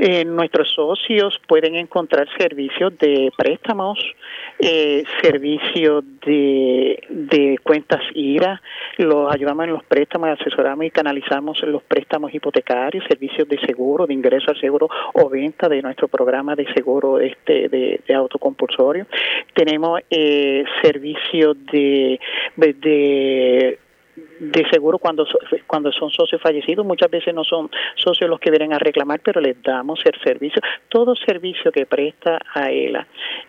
[0.01, 3.99] Eh, nuestros socios pueden encontrar servicios de préstamos,
[4.57, 8.61] eh, servicios de, de cuentas IRA,
[8.97, 14.13] los ayudamos en los préstamos, asesoramos y canalizamos los préstamos hipotecarios, servicios de seguro, de
[14.13, 19.05] ingreso al seguro o venta de nuestro programa de seguro este de, de autocompulsorio.
[19.53, 22.21] Tenemos eh, servicios de,
[22.55, 23.79] de
[24.39, 25.25] de seguro cuando
[25.67, 29.41] cuando son socios fallecidos muchas veces no son socios los que vienen a reclamar pero
[29.41, 33.07] les damos el servicio todo servicio que presta a ELA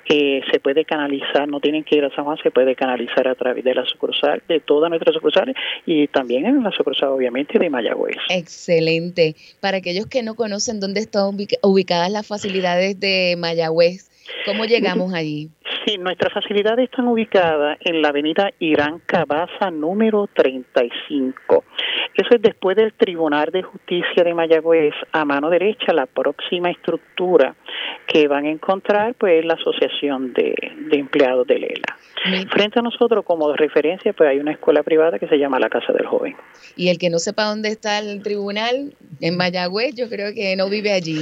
[0.09, 3.35] eh, se puede canalizar no tienen que ir a San Juan se puede canalizar a
[3.35, 5.55] través de la sucursal de todas nuestras sucursales
[5.87, 9.37] y también en la sucursal obviamente de Mayagüez Excelente.
[9.61, 14.11] Para aquellos que no conocen dónde están ubica- ubicadas las facilidades de Mayagüez,
[14.45, 15.51] ¿cómo llegamos allí?
[15.87, 21.65] Sí, nuestras facilidades están ubicadas en la avenida Irán Cabaza número 35.
[22.15, 27.55] Eso es después del Tribunal de Justicia de Mayagüez, a mano derecha, la próxima estructura
[28.07, 30.55] que van a encontrar, pues la Asociación de,
[30.91, 31.97] de Empleados de Lela.
[32.51, 35.93] Frente a nosotros, como referencia, pues hay una escuela privada que se llama la Casa
[35.93, 36.37] del Joven.
[36.77, 40.69] Y el que no sepa dónde está el tribunal, en Mayagüez, yo creo que no
[40.69, 41.21] vive allí.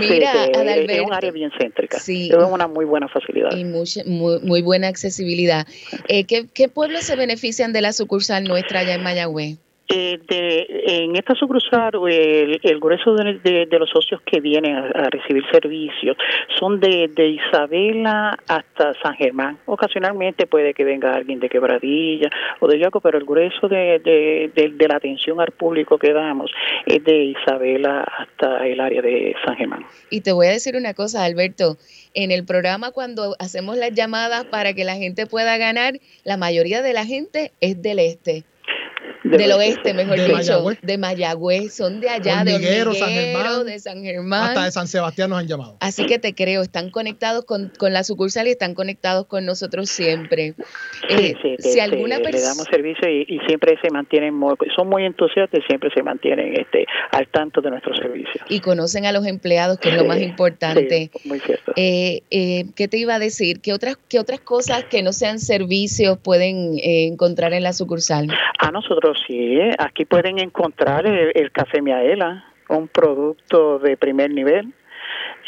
[0.00, 0.92] Mira, Sí, Adalberto.
[0.92, 1.98] es un área bien céntrica.
[2.00, 2.30] Sí.
[2.30, 3.52] Es una muy buena facilidad.
[3.56, 3.64] Y
[4.06, 5.66] muy buena accesibilidad.
[6.08, 9.58] Eh, ¿qué, ¿Qué pueblos se benefician de la sucursal nuestra allá en Mayagüez?
[9.86, 10.18] Eh,
[10.86, 16.16] en esta sucursal, el, el grueso de, los socios que vienen a, recibir servicios
[16.58, 19.58] son de, Isabela hasta San Germán.
[19.66, 24.50] Ocasionalmente puede que venga alguien de Quebradilla o de Yaco, pero el grueso de
[24.88, 26.50] la atención al público que damos
[26.86, 29.84] es de Isabela hasta el área de San Germán.
[30.10, 31.76] Y te voy a decir una cosa, Alberto.
[32.14, 35.94] En el programa, cuando hacemos las llamadas para que la gente pueda ganar,
[36.24, 38.44] la mayoría de la gente es del este.
[39.24, 39.94] Del Del oeste.
[39.94, 40.36] mejor De dicho.
[40.36, 40.78] Mayagüez.
[40.82, 41.74] De Mayagüez.
[41.74, 44.48] Son de allá, Hormiguero, de San Hormiguero, Germán, de San Germán.
[44.48, 45.76] Hasta de San Sebastián nos han llamado.
[45.80, 49.88] Así que te creo, están conectados con, con la sucursal y están conectados con nosotros
[49.88, 50.54] siempre.
[51.08, 52.48] Sí, Eh, sí, si que- alguna que le persona...
[52.50, 56.54] damos servicio y, y siempre se mantienen, muy- son muy entusiastas y siempre se mantienen
[56.60, 58.44] este, al tanto de nuestros servicios.
[58.48, 61.10] Y conocen a los empleados, que es lo Sí, más importante.
[61.12, 61.72] Sí, muy cierto.
[61.76, 63.60] Eh, eh, ¿Qué te iba a decir?
[63.60, 68.28] ¿Qué otras, qué otras cosas que no sean servicios pueden eh, encontrar en la sucursal?
[68.58, 74.72] A nosotros sí, aquí pueden encontrar el, el café Miaela, un producto de primer nivel.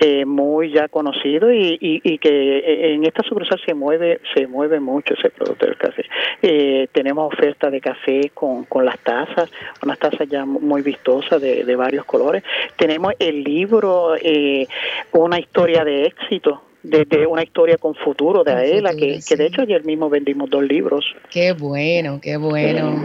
[0.00, 4.78] eh, muy ya conocido y, y, y que en esta sucursal se mueve se mueve
[4.80, 6.04] mucho ese producto del café
[6.42, 9.50] Eh, tenemos oferta de café con, con las tazas
[9.82, 12.42] unas tazas ya muy vistosas de, de varios colores
[12.76, 14.66] tenemos el libro eh,
[15.12, 19.46] una historia de éxito desde una historia con futuro de Aela, futuro, que, que de
[19.46, 23.04] hecho ayer mismo vendimos dos libros Qué bueno, qué bueno.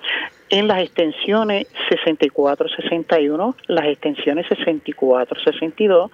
[0.53, 6.11] en las extensiones 6461, las extensiones 6462,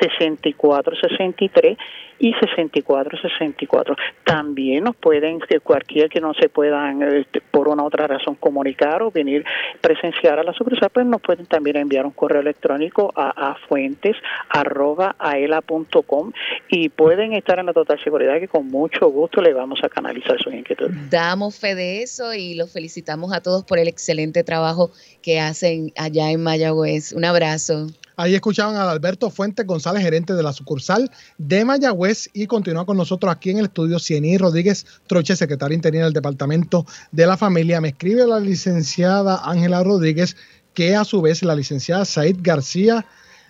[0.00, 1.76] 6463
[2.20, 3.96] y 6464.
[4.22, 8.36] También nos pueden, que cualquier que no se puedan este, por una u otra razón
[8.36, 9.44] comunicar o venir
[9.80, 14.16] presenciar a la sucursal, pues nos pueden también enviar un correo electrónico a, a fuentes
[14.50, 16.30] arroba aela.com
[16.68, 20.40] y pueden estar en la total seguridad que con mucho gusto le vamos a canalizar
[20.40, 21.10] sus inquietudes.
[21.10, 24.90] Damos fe de eso y los felicitamos a todos por el excelente trabajo
[25.22, 27.12] que hacen allá en Mayagüez.
[27.12, 27.86] Un abrazo.
[28.16, 32.98] Ahí escuchaban a Alberto Fuentes González, gerente de la sucursal de Mayagüez, y continúa con
[32.98, 37.80] nosotros aquí en el estudio Ciení Rodríguez Troche, secretaria interina del Departamento de la Familia.
[37.80, 40.36] Me escribe la licenciada Ángela Rodríguez,
[40.74, 43.06] que a su vez la licenciada Said García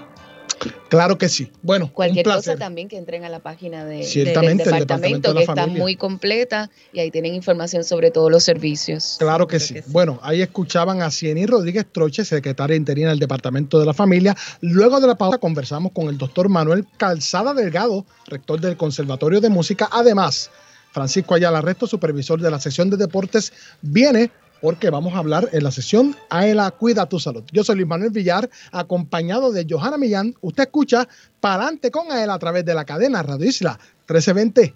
[0.90, 1.52] Claro que sí.
[1.62, 5.30] Bueno, Cualquier un cosa también que entren a la página de, Ciertamente, del el departamento,
[5.30, 9.18] Departamento de que está muy completa y ahí tienen información sobre todos los servicios.
[9.20, 9.82] Claro que sí.
[9.88, 14.36] Bueno, ahí escuchaban a Cieny Rodríguez Troche, secretaria interina del Departamento de la Familia.
[14.62, 19.50] Luego de la pausa conversamos con el doctor Manuel Calzada Delgado, rector del Conservatorio de
[19.50, 19.90] Música.
[19.92, 20.50] Además,
[20.96, 24.32] Francisco Ayala Resto, supervisor de la sección de deportes, viene
[24.62, 27.44] porque vamos a hablar en la sesión Aela Cuida tu Salud.
[27.52, 30.36] Yo soy Luis Manuel Villar, acompañado de Johanna Millán.
[30.40, 31.06] Usted escucha
[31.42, 33.78] Palante con Aela a través de la cadena Radio Isla
[34.08, 34.74] 1320.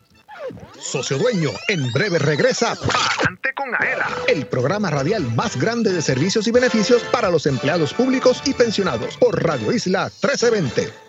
[0.78, 6.48] Socio Dueño, en breve regresa Palante con Aela, el programa radial más grande de servicios
[6.48, 11.09] y beneficios para los empleados públicos y pensionados por Radio Isla 1320.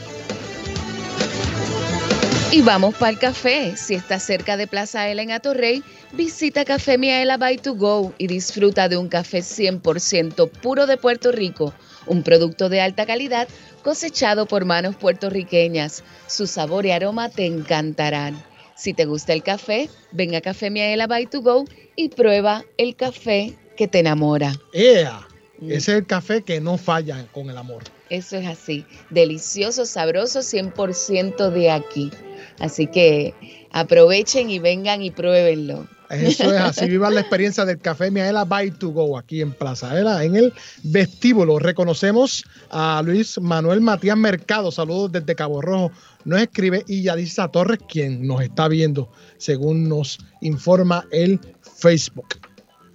[2.53, 3.77] Y vamos para el café.
[3.77, 8.27] Si estás cerca de Plaza Ela en Atorrey, visita Café Miaela by to go y
[8.27, 11.73] disfruta de un café 100% puro de Puerto Rico,
[12.07, 13.47] un producto de alta calidad
[13.83, 16.03] cosechado por manos puertorriqueñas.
[16.27, 18.43] Su sabor y aroma te encantarán.
[18.75, 21.63] Si te gusta el café, ven a Café Miaela by to go
[21.95, 24.53] y prueba el café que te enamora.
[24.73, 25.25] ¡Ea!
[25.61, 27.83] Ese es el café que no falla con el amor.
[28.09, 28.85] Eso es así.
[29.09, 32.11] Delicioso, sabroso, 100% de aquí.
[32.59, 33.33] Así que
[33.71, 35.87] aprovechen y vengan y pruébenlo.
[36.11, 39.97] Eso es así, vivan la experiencia del café Miaela by to go aquí en Plaza
[39.97, 41.57] Ela, en el vestíbulo.
[41.57, 45.91] Reconocemos a Luis Manuel Matías Mercado, saludos desde Cabo Rojo.
[46.25, 52.27] Nos escribe y Yadisa Torres, quien nos está viendo, según nos informa el Facebook.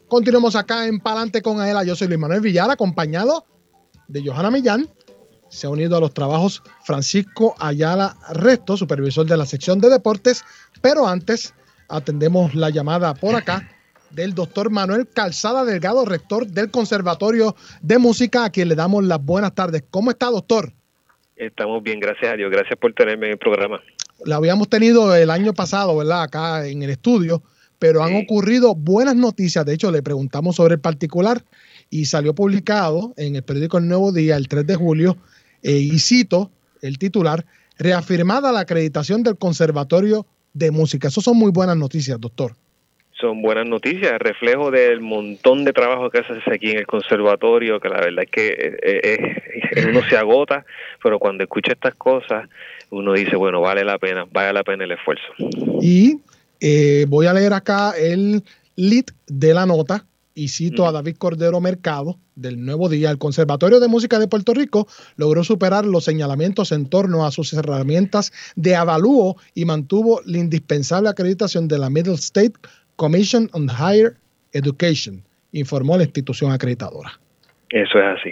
[0.08, 1.84] Continuamos acá en Palante con Aela.
[1.84, 3.46] Yo soy Luis Manuel Villar, acompañado
[4.08, 4.90] de Johanna Millán.
[5.48, 10.44] Se ha unido a los trabajos Francisco Ayala Resto, supervisor de la sección de deportes.
[10.82, 11.54] Pero antes
[11.88, 13.68] atendemos la llamada por acá
[14.10, 19.22] del doctor Manuel Calzada Delgado, rector del Conservatorio de Música, a quien le damos las
[19.22, 19.84] buenas tardes.
[19.90, 20.72] ¿Cómo está, doctor?
[21.36, 22.50] Estamos bien, gracias a Dios.
[22.50, 23.80] Gracias por tenerme en el programa.
[24.24, 26.22] La habíamos tenido el año pasado, ¿verdad?
[26.22, 27.42] Acá en el estudio,
[27.78, 29.64] pero han ocurrido buenas noticias.
[29.66, 31.44] De hecho, le preguntamos sobre el particular
[31.90, 35.18] y salió publicado en el periódico El Nuevo Día el 3 de julio,
[35.62, 36.50] eh, y cito
[36.82, 37.44] el titular,
[37.78, 41.08] reafirmada la acreditación del Conservatorio de Música.
[41.08, 42.52] Eso son muy buenas noticias, doctor.
[43.18, 47.80] Son buenas noticias, reflejo del montón de trabajo que se hace aquí en el conservatorio,
[47.80, 48.48] que la verdad es que
[48.82, 49.00] eh,
[49.72, 50.66] eh, uno se agota,
[51.02, 52.46] pero cuando escucha estas cosas,
[52.90, 55.24] uno dice, bueno, vale la pena, vale la pena el esfuerzo.
[55.80, 56.20] Y
[56.60, 58.42] eh, voy a leer acá el
[58.76, 60.04] lead de la nota
[60.36, 63.10] y cito a David Cordero Mercado del Nuevo Día.
[63.10, 67.54] El Conservatorio de Música de Puerto Rico logró superar los señalamientos en torno a sus
[67.54, 72.52] herramientas de avalúo y mantuvo la indispensable acreditación de la Middle State
[72.96, 74.18] Commission on Higher
[74.52, 77.18] Education, informó la institución acreditadora.
[77.70, 78.30] Eso es así.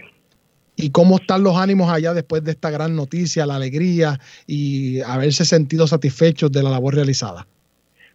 [0.76, 5.46] ¿Y cómo están los ánimos allá después de esta gran noticia, la alegría y haberse
[5.46, 7.46] sentido satisfechos de la labor realizada?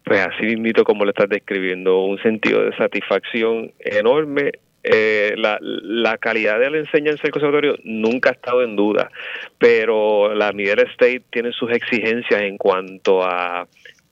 [0.10, 4.54] Pues así mismo como lo estás describiendo, un sentido de satisfacción enorme.
[4.82, 9.12] Eh, la, la calidad de la enseñanza del conservatorio nunca ha estado en duda,
[9.60, 13.68] pero la Miguel State tiene sus exigencias en cuanto a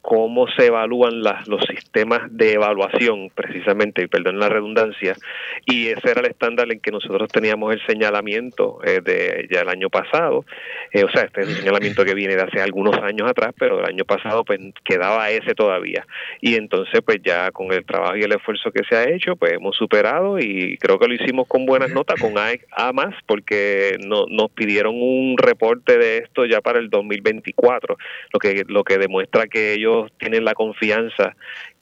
[0.07, 5.17] cómo se evalúan las, los sistemas de evaluación, precisamente, y perdón la redundancia,
[5.65, 9.67] y ese era el estándar en que nosotros teníamos el señalamiento eh, de ya el
[9.67, 10.45] año pasado,
[10.93, 13.81] eh, o sea, este es un señalamiento que viene de hace algunos años atrás, pero
[13.81, 16.07] el año pasado pues quedaba ese todavía,
[16.39, 19.51] y entonces pues ya con el trabajo y el esfuerzo que se ha hecho, pues
[19.51, 23.97] hemos superado y creo que lo hicimos con buenas notas, con A, A más, porque
[24.05, 27.97] no, nos pidieron un reporte de esto ya para el 2024,
[28.31, 31.35] lo que, lo que demuestra que ellos tienen la confianza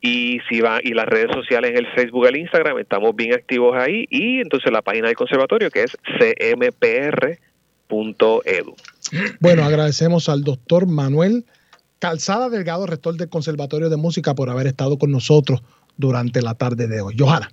[0.00, 3.74] y si van y las redes sociales en el Facebook, el Instagram, estamos bien activos
[3.76, 7.38] ahí y entonces la página del conservatorio que es cmpr.edu.
[9.40, 11.46] Bueno, agradecemos al doctor Manuel
[11.98, 15.62] Calzada Delgado, rector del Conservatorio de Música, por haber estado con nosotros
[15.96, 17.16] durante la tarde de hoy.
[17.18, 17.50] Johanna.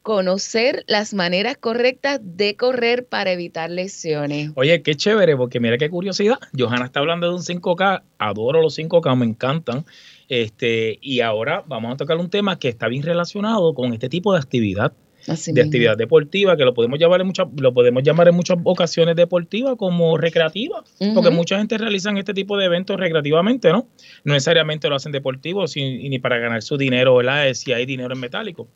[0.02, 4.50] conocer las maneras correctas de correr para evitar lesiones.
[4.54, 6.38] Oye, qué chévere, porque mira qué curiosidad.
[6.58, 9.84] Johanna está hablando de un 5K, adoro los 5K, me encantan.
[10.28, 14.32] Este, y ahora vamos a tocar un tema que está bien relacionado con este tipo
[14.32, 14.92] de actividad.
[15.28, 15.68] Así de mismo.
[15.68, 19.76] actividad deportiva, que lo podemos llamar en muchas, lo podemos llamar en muchas ocasiones deportiva
[19.76, 20.82] como recreativa,
[21.14, 23.86] porque mucha gente realiza este tipo de eventos recreativamente, ¿no?
[24.24, 27.52] No necesariamente lo hacen deportivos ni, ni para ganar su dinero, ¿verdad?
[27.52, 28.66] Si hay dinero en metálico.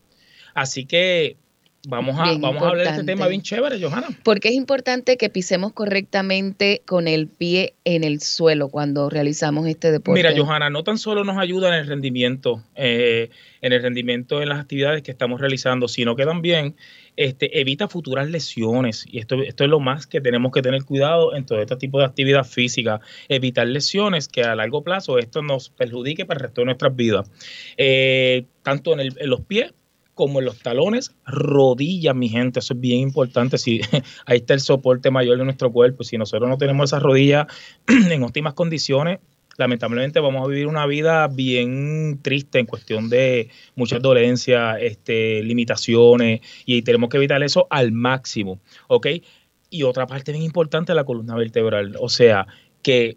[0.55, 1.37] Así que
[1.87, 4.09] vamos a, Bien vamos a hablar de este tema bien chévere, Johanna.
[4.23, 9.91] Porque es importante que pisemos correctamente con el pie en el suelo cuando realizamos este
[9.93, 10.19] deporte.
[10.23, 13.29] Mira, Johanna, no tan solo nos ayuda en el rendimiento, eh,
[13.61, 16.75] en el rendimiento en las actividades que estamos realizando, sino que también
[17.17, 19.05] este, evita futuras lesiones.
[19.07, 21.99] Y esto, esto es lo más que tenemos que tener cuidado en todo este tipo
[21.99, 23.01] de actividad física.
[23.29, 27.31] Evitar lesiones que a largo plazo esto nos perjudique para el resto de nuestras vidas.
[27.77, 29.75] Eh, tanto en, el- en los pies
[30.15, 33.59] como en los talones, rodillas, mi gente, eso es bien importante.
[33.59, 33.81] Si,
[34.27, 36.05] ahí está el soporte mayor de nuestro cuerpo.
[36.05, 37.47] Si nosotros no tenemos esas rodillas
[37.87, 39.19] en óptimas condiciones,
[39.57, 46.41] lamentablemente vamos a vivir una vida bien triste en cuestión de muchas dolencias, este, limitaciones,
[46.65, 49.07] y tenemos que evitar eso al máximo, ¿ok?
[49.71, 52.47] Y otra parte bien importante, la columna vertebral, o sea,
[52.83, 53.17] que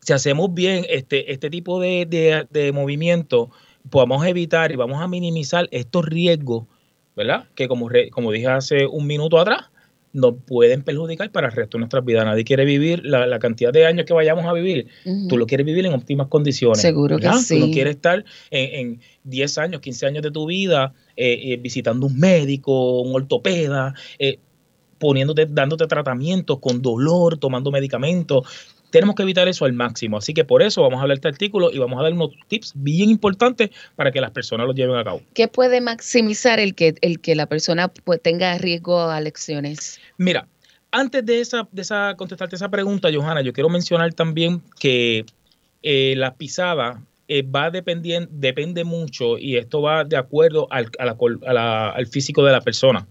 [0.00, 3.50] si hacemos bien este, este tipo de, de, de movimiento,
[3.90, 6.64] podamos evitar y vamos a minimizar estos riesgos,
[7.14, 7.44] ¿verdad?
[7.54, 9.64] Que como, re- como dije hace un minuto atrás,
[10.12, 12.24] nos pueden perjudicar para el resto de nuestras vidas.
[12.24, 14.86] Nadie quiere vivir la, la cantidad de años que vayamos a vivir.
[15.04, 15.28] Ujú.
[15.28, 16.80] Tú lo quieres vivir en óptimas condiciones.
[16.80, 17.40] Seguro que ¿verdad?
[17.46, 17.72] Tú no sí.
[17.72, 22.18] quieres estar en, en 10 años, 15 años de tu vida eh, eh, visitando un
[22.18, 24.38] médico, un ortopeda, eh,
[24.98, 28.46] poniéndote, dándote tratamientos con dolor, tomando medicamentos.
[28.90, 30.16] Tenemos que evitar eso al máximo.
[30.18, 32.30] Así que por eso vamos a hablar de este artículo y vamos a dar unos
[32.48, 35.22] tips bien importantes para que las personas los lleven a cabo.
[35.34, 40.00] ¿Qué puede maximizar el que, el que la persona pues, tenga riesgo a lesiones?
[40.18, 40.46] Mira,
[40.90, 45.26] antes de esa, de esa contestarte esa pregunta, Johanna, yo quiero mencionar también que
[45.82, 51.04] eh, la pisada eh, va dependiendo, depende mucho y esto va de acuerdo al, a
[51.04, 53.06] la col- a la- al físico de la persona.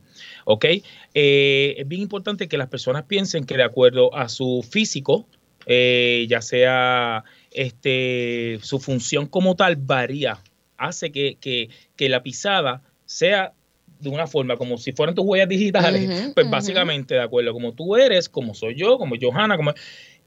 [0.46, 0.66] ¿Ok?
[1.14, 5.28] Eh, es bien importante que las personas piensen que de acuerdo a su físico,
[5.66, 10.40] eh, ya sea este, su función como tal, varía,
[10.78, 13.54] hace que, que- que la pisada sea
[14.00, 16.02] de una forma como si fueran tus huellas digitales,
[16.34, 19.74] pues básicamente de acuerdo como tú eres, como soy yo, como Johanna, como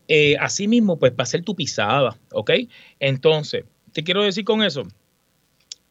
[0.09, 2.51] eh, así mismo pues va a ser tu pisada, ¿ok?
[2.99, 4.85] Entonces, ¿qué quiero decir con eso?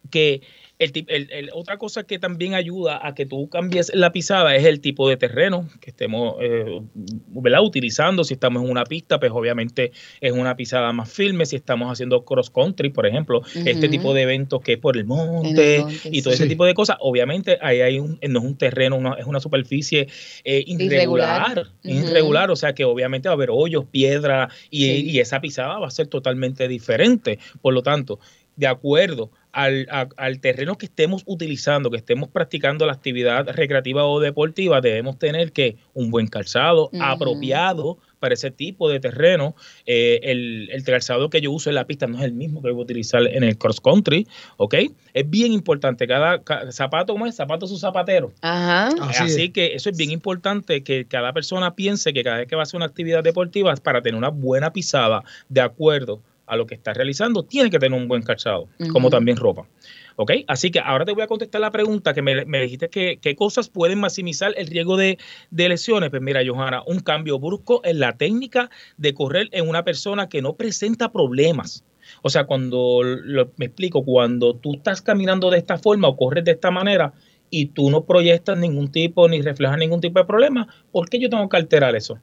[0.09, 0.41] Que
[0.79, 4.55] el, tip- el- el- otra cosa que también ayuda a que tú cambies la pisada
[4.55, 7.61] es el tipo de terreno que estemos eh, ¿verdad?
[7.63, 8.23] utilizando.
[8.23, 11.45] Si estamos en una pista, pues obviamente es una pisada más firme.
[11.47, 15.05] Si estamos haciendo cross country, por ejemplo, este tipo de eventos que es por el
[15.05, 16.43] monte el monte, y todo sí.
[16.43, 19.39] ese tipo de cosas, obviamente ahí hay un, no es un terreno, una- es una
[19.39, 20.07] superficie
[20.43, 22.51] eh, irregular, Irregular.
[22.51, 25.09] O sea que obviamente va a haber hoyos, piedra y, Sí.
[25.09, 27.39] y esa pisada va a ser totalmente diferente.
[27.61, 28.19] Por lo tanto,
[28.55, 34.05] de acuerdo al, a- al terreno que estemos utilizando, que estemos practicando la actividad recreativa
[34.05, 39.55] o deportiva, debemos tener que un buen calzado apropiado para ese tipo de terreno.
[39.87, 42.69] Eh, el, el calzado que yo uso en la pista no es el mismo que
[42.69, 44.27] voy a utilizar en el cross country,
[44.57, 44.75] ¿ok?
[45.15, 47.35] Es bien importante, cada, ca- zapato, ¿cómo es?
[47.35, 48.31] Zapato su zapatero.
[48.41, 48.89] Ajá.
[49.09, 49.51] Así Así, es.
[49.51, 52.63] que eso es bien importante que cada persona piense que cada vez que va a
[52.63, 56.93] hacer una actividad deportiva para tener una buena pisada de acuerdo a lo que está
[56.93, 59.67] realizando, tiene que tener un buen calzado, como también ropa.
[60.15, 60.31] ¿Ok?
[60.47, 63.35] Así que ahora te voy a contestar la pregunta que me, me dijiste que qué
[63.35, 65.19] cosas pueden maximizar el riesgo de,
[65.51, 66.09] de lesiones.
[66.09, 70.41] Pues mira, Johanna, un cambio brusco en la técnica de correr en una persona que
[70.41, 71.83] no presenta problemas.
[72.23, 76.45] O sea, cuando lo- me explico, cuando tú estás caminando de esta forma o corres
[76.45, 77.13] de esta manera
[77.51, 81.29] y tú no proyectas ningún tipo ni reflejas ningún tipo de problema, ¿por qué yo
[81.29, 82.17] tengo que alterar eso?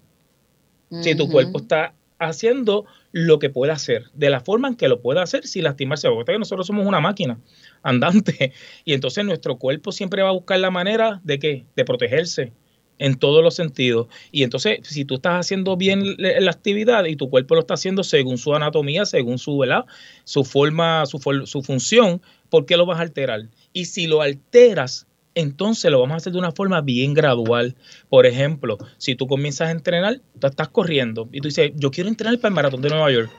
[1.02, 1.94] Si tu cuerpo está
[2.24, 6.08] haciendo lo que puede hacer, de la forma en que lo puede hacer sin lastimarse.
[6.08, 7.38] Porque que nosotros somos una máquina
[7.82, 8.52] andante
[8.84, 11.64] y entonces nuestro cuerpo siempre va a buscar la manera de qué?
[11.76, 12.52] De protegerse
[12.98, 14.08] en todos los sentidos.
[14.30, 18.04] Y entonces, si tú estás haciendo bien la actividad y tu cuerpo lo está haciendo
[18.04, 19.84] según su anatomía, según su, ¿verdad?
[20.24, 23.48] su forma, su, su función, ¿por qué lo vas a alterar?
[23.72, 27.74] Y si lo alteras, entonces lo vamos a hacer de una forma bien gradual.
[28.08, 32.08] Por ejemplo, si tú comienzas a entrenar, tú estás corriendo y tú dices, yo quiero
[32.08, 33.30] entrenar para el maratón de Nueva York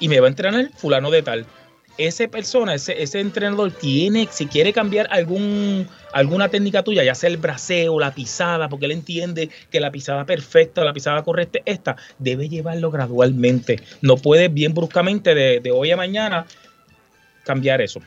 [0.00, 1.46] y me va a entrenar fulano de tal.
[1.98, 7.28] Esa persona, ese, ese entrenador tiene, si quiere cambiar algún, alguna técnica tuya, ya sea
[7.28, 11.74] el braceo, la pisada, porque él entiende que la pisada perfecta, la pisada correcta, es
[11.74, 13.78] esta, debe llevarlo gradualmente.
[14.00, 16.46] No puede bien bruscamente de hoy a mañana
[17.44, 18.00] cambiar eso.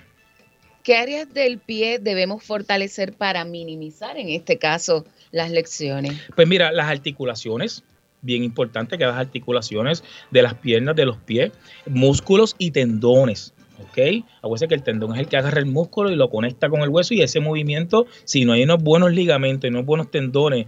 [0.86, 6.14] ¿Qué áreas del pie debemos fortalecer para minimizar, en este caso, las lecciones?
[6.36, 7.84] Pues mira, las articulaciones,
[8.22, 11.52] bien importante que las articulaciones de las piernas, de los pies,
[11.88, 13.56] músculos y tendones.
[13.80, 14.24] ¿Ok?
[14.38, 16.90] Acuérdense que el tendón es el que agarra el músculo y lo conecta con el
[16.90, 20.68] hueso y ese movimiento, si no hay unos buenos ligamentos y unos buenos tendones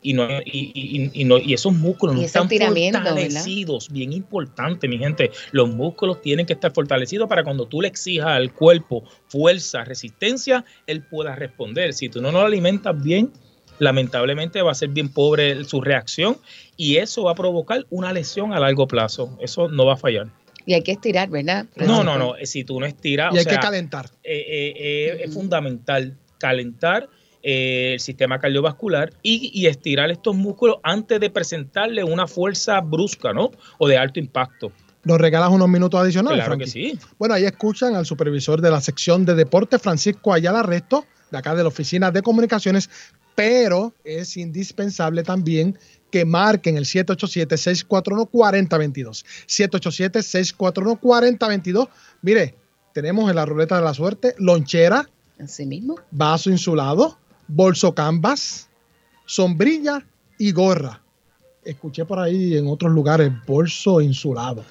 [0.00, 4.12] y, no, y, y- y- y no- y esos músculos Y no están fortalecidos, bien
[4.12, 5.30] importante, mi gente.
[5.52, 10.64] Los músculos tienen que estar fortalecidos para cuando tú le exijas al cuerpo fuerza, resistencia,
[10.86, 11.94] él pueda responder.
[11.94, 13.32] Si tú no lo alimentas bien,
[13.80, 16.36] lamentablemente va a ser bien pobre su reacción
[16.76, 19.36] y eso va a provocar una lesión a largo plazo.
[19.40, 20.28] Eso no va a fallar.
[20.66, 21.66] Y hay que estirar, ¿verdad?
[21.76, 22.34] No, no, no.
[22.44, 24.06] Si tú no estiras, Y o hay que calentar.
[24.22, 27.08] eh, eh, eh, es fundamental calentar
[27.50, 33.32] eh, el sistema cardiovascular y, y estirar estos músculos antes de presentarle una fuerza brusca,
[33.32, 33.52] ¿no?
[33.78, 34.70] O de alto impacto.
[35.04, 36.98] ¿Nos regalas unos minutos adicionales, Claro que sí.
[37.18, 41.54] Bueno, ahí escuchan al supervisor de la sección de deporte, Francisco Ayala Resto, de acá
[41.54, 42.90] de la Oficina de Comunicaciones,
[43.34, 45.78] pero es indispensable también
[46.10, 49.24] que marquen el 787-641-4022.
[49.46, 51.88] 787-641-4022.
[52.20, 52.56] Mire,
[52.92, 55.94] tenemos en la ruleta de la suerte lonchera, Así mismo.
[56.10, 57.16] vaso insulado,
[57.48, 58.68] bolso canvas,
[59.26, 60.04] sombrilla
[60.38, 61.02] y gorra.
[61.64, 64.64] Escuché por ahí en otros lugares bolso insulado.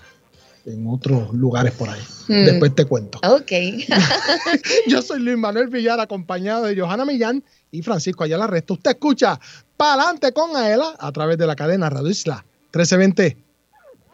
[0.65, 2.01] en otros lugares por ahí.
[2.27, 2.43] Hmm.
[2.43, 3.19] Después te cuento.
[3.23, 3.51] Ok.
[4.87, 8.73] Yo soy Luis Manuel Villar, acompañado de Johanna Millán y Francisco Ayala Resto.
[8.73, 9.39] Usted escucha
[9.77, 13.46] Pa'lante con Aela a través de la cadena Radio Isla 1320.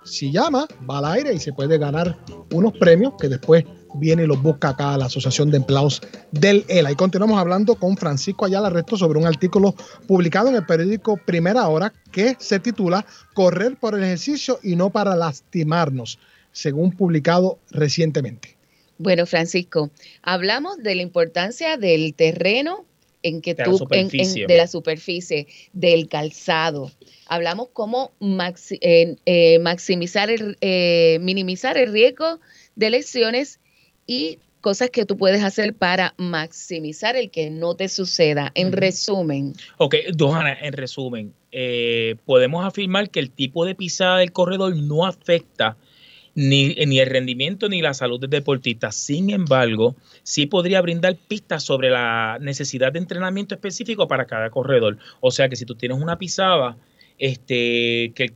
[0.03, 2.17] Si llama, va al aire y se puede ganar
[2.51, 3.63] unos premios que después
[3.95, 6.91] viene y los busca acá a la Asociación de Empleados del ELA.
[6.91, 9.75] Y continuamos hablando con Francisco Ayala Resto sobre un artículo
[10.07, 14.89] publicado en el periódico Primera Hora que se titula Correr por el ejercicio y no
[14.89, 16.19] para lastimarnos,
[16.51, 18.55] según publicado recientemente.
[18.97, 19.89] Bueno, Francisco,
[20.23, 22.85] hablamos de la importancia del terreno
[23.23, 24.47] en que De la tú, en- en- superficie.
[24.47, 26.91] de la superficie, del calzado.
[27.27, 32.39] Hablamos cómo maxi- eh, eh, maximizar, el, eh, minimizar el riesgo
[32.75, 33.59] de lesiones
[34.09, 38.51] y cosas que tú puedes hacer para maximizar el que no te suceda.
[38.55, 44.31] En resumen, Ok, Johanna, en resumen, eh, podemos afirmar que el tipo de pisada del
[44.31, 45.77] corredor no afecta
[46.33, 48.91] ni, ni el rendimiento ni la salud del deportista.
[48.91, 54.97] Sin embargo, sí podría brindar pistas sobre la necesidad de entrenamiento específico para cada corredor.
[55.21, 56.77] O sea que si tú tienes una pisada,
[57.19, 58.29] este, que,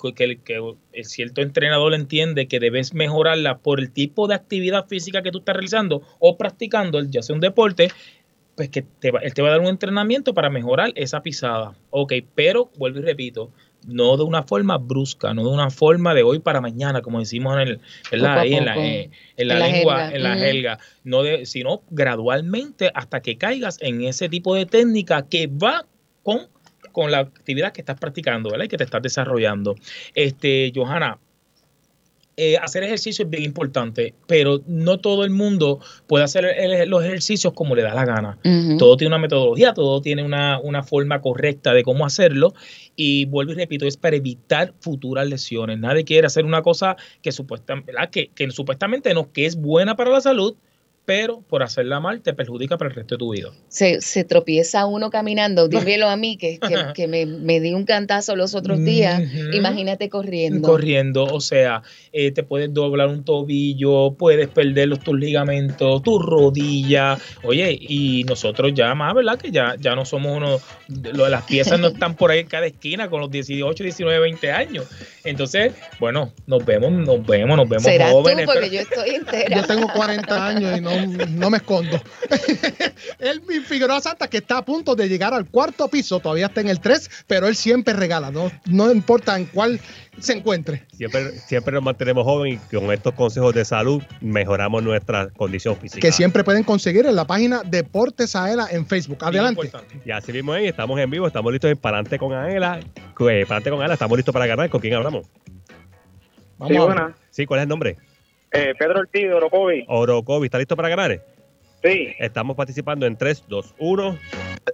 [0.43, 5.39] que cierto entrenador entiende que debes mejorarla por el tipo de actividad física que tú
[5.39, 7.89] estás realizando o practicando, ya sea un deporte,
[8.55, 11.73] pues que te va- él te va a dar un entrenamiento para mejorar esa pisada.
[11.89, 13.51] Ok, pero vuelvo y repito,
[13.87, 17.53] no de una forma brusca, no de una forma de hoy para mañana, como decimos
[17.55, 17.79] en, el,
[18.11, 18.39] ¿verdad?
[18.39, 18.85] Ahí en la, poco.
[18.85, 20.15] eh, en la En la lengua, jerga.
[20.15, 20.39] en la Ujú.
[20.39, 25.85] jerga, no de, sino gradualmente hasta que caigas en ese tipo de técnica que va
[26.21, 26.47] con,
[26.93, 28.63] con la actividad que estás practicando, ¿verdad?
[28.65, 29.75] Y que te estás desarrollando.
[30.15, 31.19] Este, Johanna,
[32.35, 37.03] eh, hacer ejercicio es bien importante, pero no todo el mundo puede hacer el- los
[37.03, 38.39] ejercicios como le da la gana.
[38.79, 42.55] Todo tiene una metodología, todo tiene una, una forma correcta de cómo hacerlo.
[42.95, 45.77] Y vuelvo y repito, es para evitar futuras lesiones.
[45.77, 48.09] Nadie quiere hacer una cosa que, supuestam- ¿verdad?
[48.09, 50.55] que, que supuestamente no, que es buena para la salud,
[51.05, 53.49] pero por hacerla mal te perjudica para el resto de tu vida.
[53.67, 57.83] Se, se tropieza uno caminando, dímelo a mí, que, que, que me, me di un
[57.85, 59.21] cantazo los otros días,
[59.53, 60.67] imagínate corriendo.
[60.67, 61.81] corriendo, o sea,
[62.13, 68.23] eh, te puedes doblar un tobillo, puedes perder los, tus ligamentos, tu rodilla, oye, y
[68.23, 69.37] nosotros ya más, ¿verdad?
[69.37, 70.59] Que ya, ya no somos uno,
[71.13, 74.51] lo- las piezas no están por ahí en cada esquina con los 18, 19, 20
[74.51, 74.85] años.
[75.25, 78.45] Entonces, bueno, nos vemos, nos vemos, nos vemos Serás jóvenes.
[78.45, 79.61] tú, porque pero- yo estoy entera.
[79.61, 80.92] Yo tengo 40 años y no,
[81.29, 82.01] no me escondo.
[83.19, 86.69] Elvin Figueroa Santa, que está a punto de llegar al cuarto piso, todavía está en
[86.69, 89.79] el 3, pero él siempre regala, no, no importa en cuál
[90.19, 90.85] se encuentre.
[90.95, 95.99] Siempre, siempre nos mantenemos jóvenes y con estos consejos de salud mejoramos nuestra condición física.
[95.99, 99.17] Que siempre pueden conseguir en la página Deportes Aela en Facebook.
[99.21, 99.71] Adelante.
[100.05, 102.79] Y así mismo ahí, estamos en vivo, estamos listos en Palante con Aela.
[102.79, 104.69] Eh, Palante con Aela, estamos listos para ganar.
[104.69, 105.25] ¿Con quién hablamos?
[106.57, 107.15] Vamos Sí, a-.
[107.31, 107.97] Sí, ¿cuál es el nombre?
[108.53, 109.83] Eh, Pedro Ortiz Orocovi.
[109.87, 111.23] Orocovi, ¿está listo para ganar?
[111.81, 112.13] Sí.
[112.19, 114.19] Estamos participando en 3, 2, 1.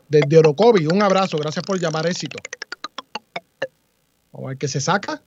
[0.10, 2.38] Desde Orocovi, un abrazo, gracias por llamar éxito.
[4.32, 5.22] Vamos a ver qué se saca.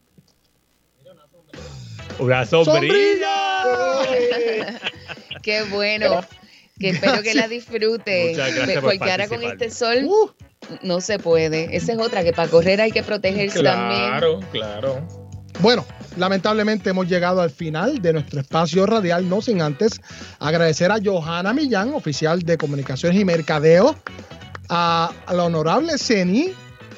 [2.19, 3.33] Una sombrilla.
[5.41, 6.21] Qué bueno.
[6.79, 8.29] Que espero que la disfrute.
[8.29, 10.07] Muchas gracias por Porque ahora con este sol
[10.81, 11.75] no se puede.
[11.75, 14.09] Esa es otra, que para correr hay que protegerse también.
[14.09, 15.07] Claro, claro.
[15.59, 15.85] Bueno,
[16.17, 20.01] lamentablemente hemos llegado al final de nuestro espacio radial, no sin antes
[20.39, 23.95] agradecer a Johanna Millán, oficial de Comunicaciones y Mercadeo,
[24.69, 26.53] a, la honorable Ceni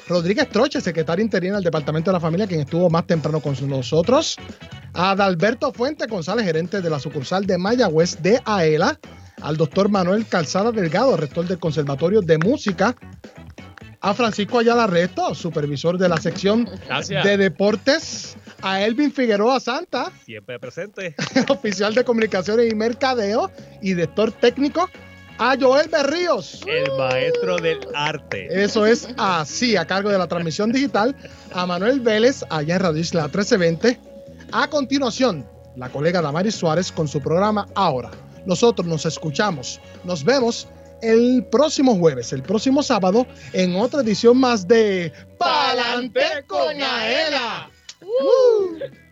[0.08, 4.36] Rodríguez Troche, secretaria interina del Departamento de la Familia, quien estuvo más temprano con nosotros,
[4.94, 8.98] a Adalberto Fuente González, gerente de la sucursal de Mayagüez de AELA,
[9.42, 12.96] al doctor Manuel Calzada Delgado, rector del Conservatorio de Música,
[14.00, 17.24] a Francisco Ayala Resto, supervisor de la sección Gracias.
[17.24, 21.14] de deportes, a Elvin Figueroa Santa, Siempre presente.
[21.48, 24.88] oficial de comunicaciones y mercadeo y director técnico,
[25.38, 26.62] a Joel Berríos.
[26.66, 28.48] El maestro del arte.
[28.50, 31.14] Eso es así, a cargo de la transmisión digital,
[31.52, 34.00] a Manuel Vélez, allá en Radio Isla 1320.
[34.52, 38.10] A continuación, la colega Damaris Suárez con su programa Ahora.
[38.46, 40.68] Nosotros nos escuchamos, nos vemos
[41.02, 46.76] el próximo jueves, el próximo sábado, en otra edición más de Palante con.
[48.02, 49.05] ¡Uh!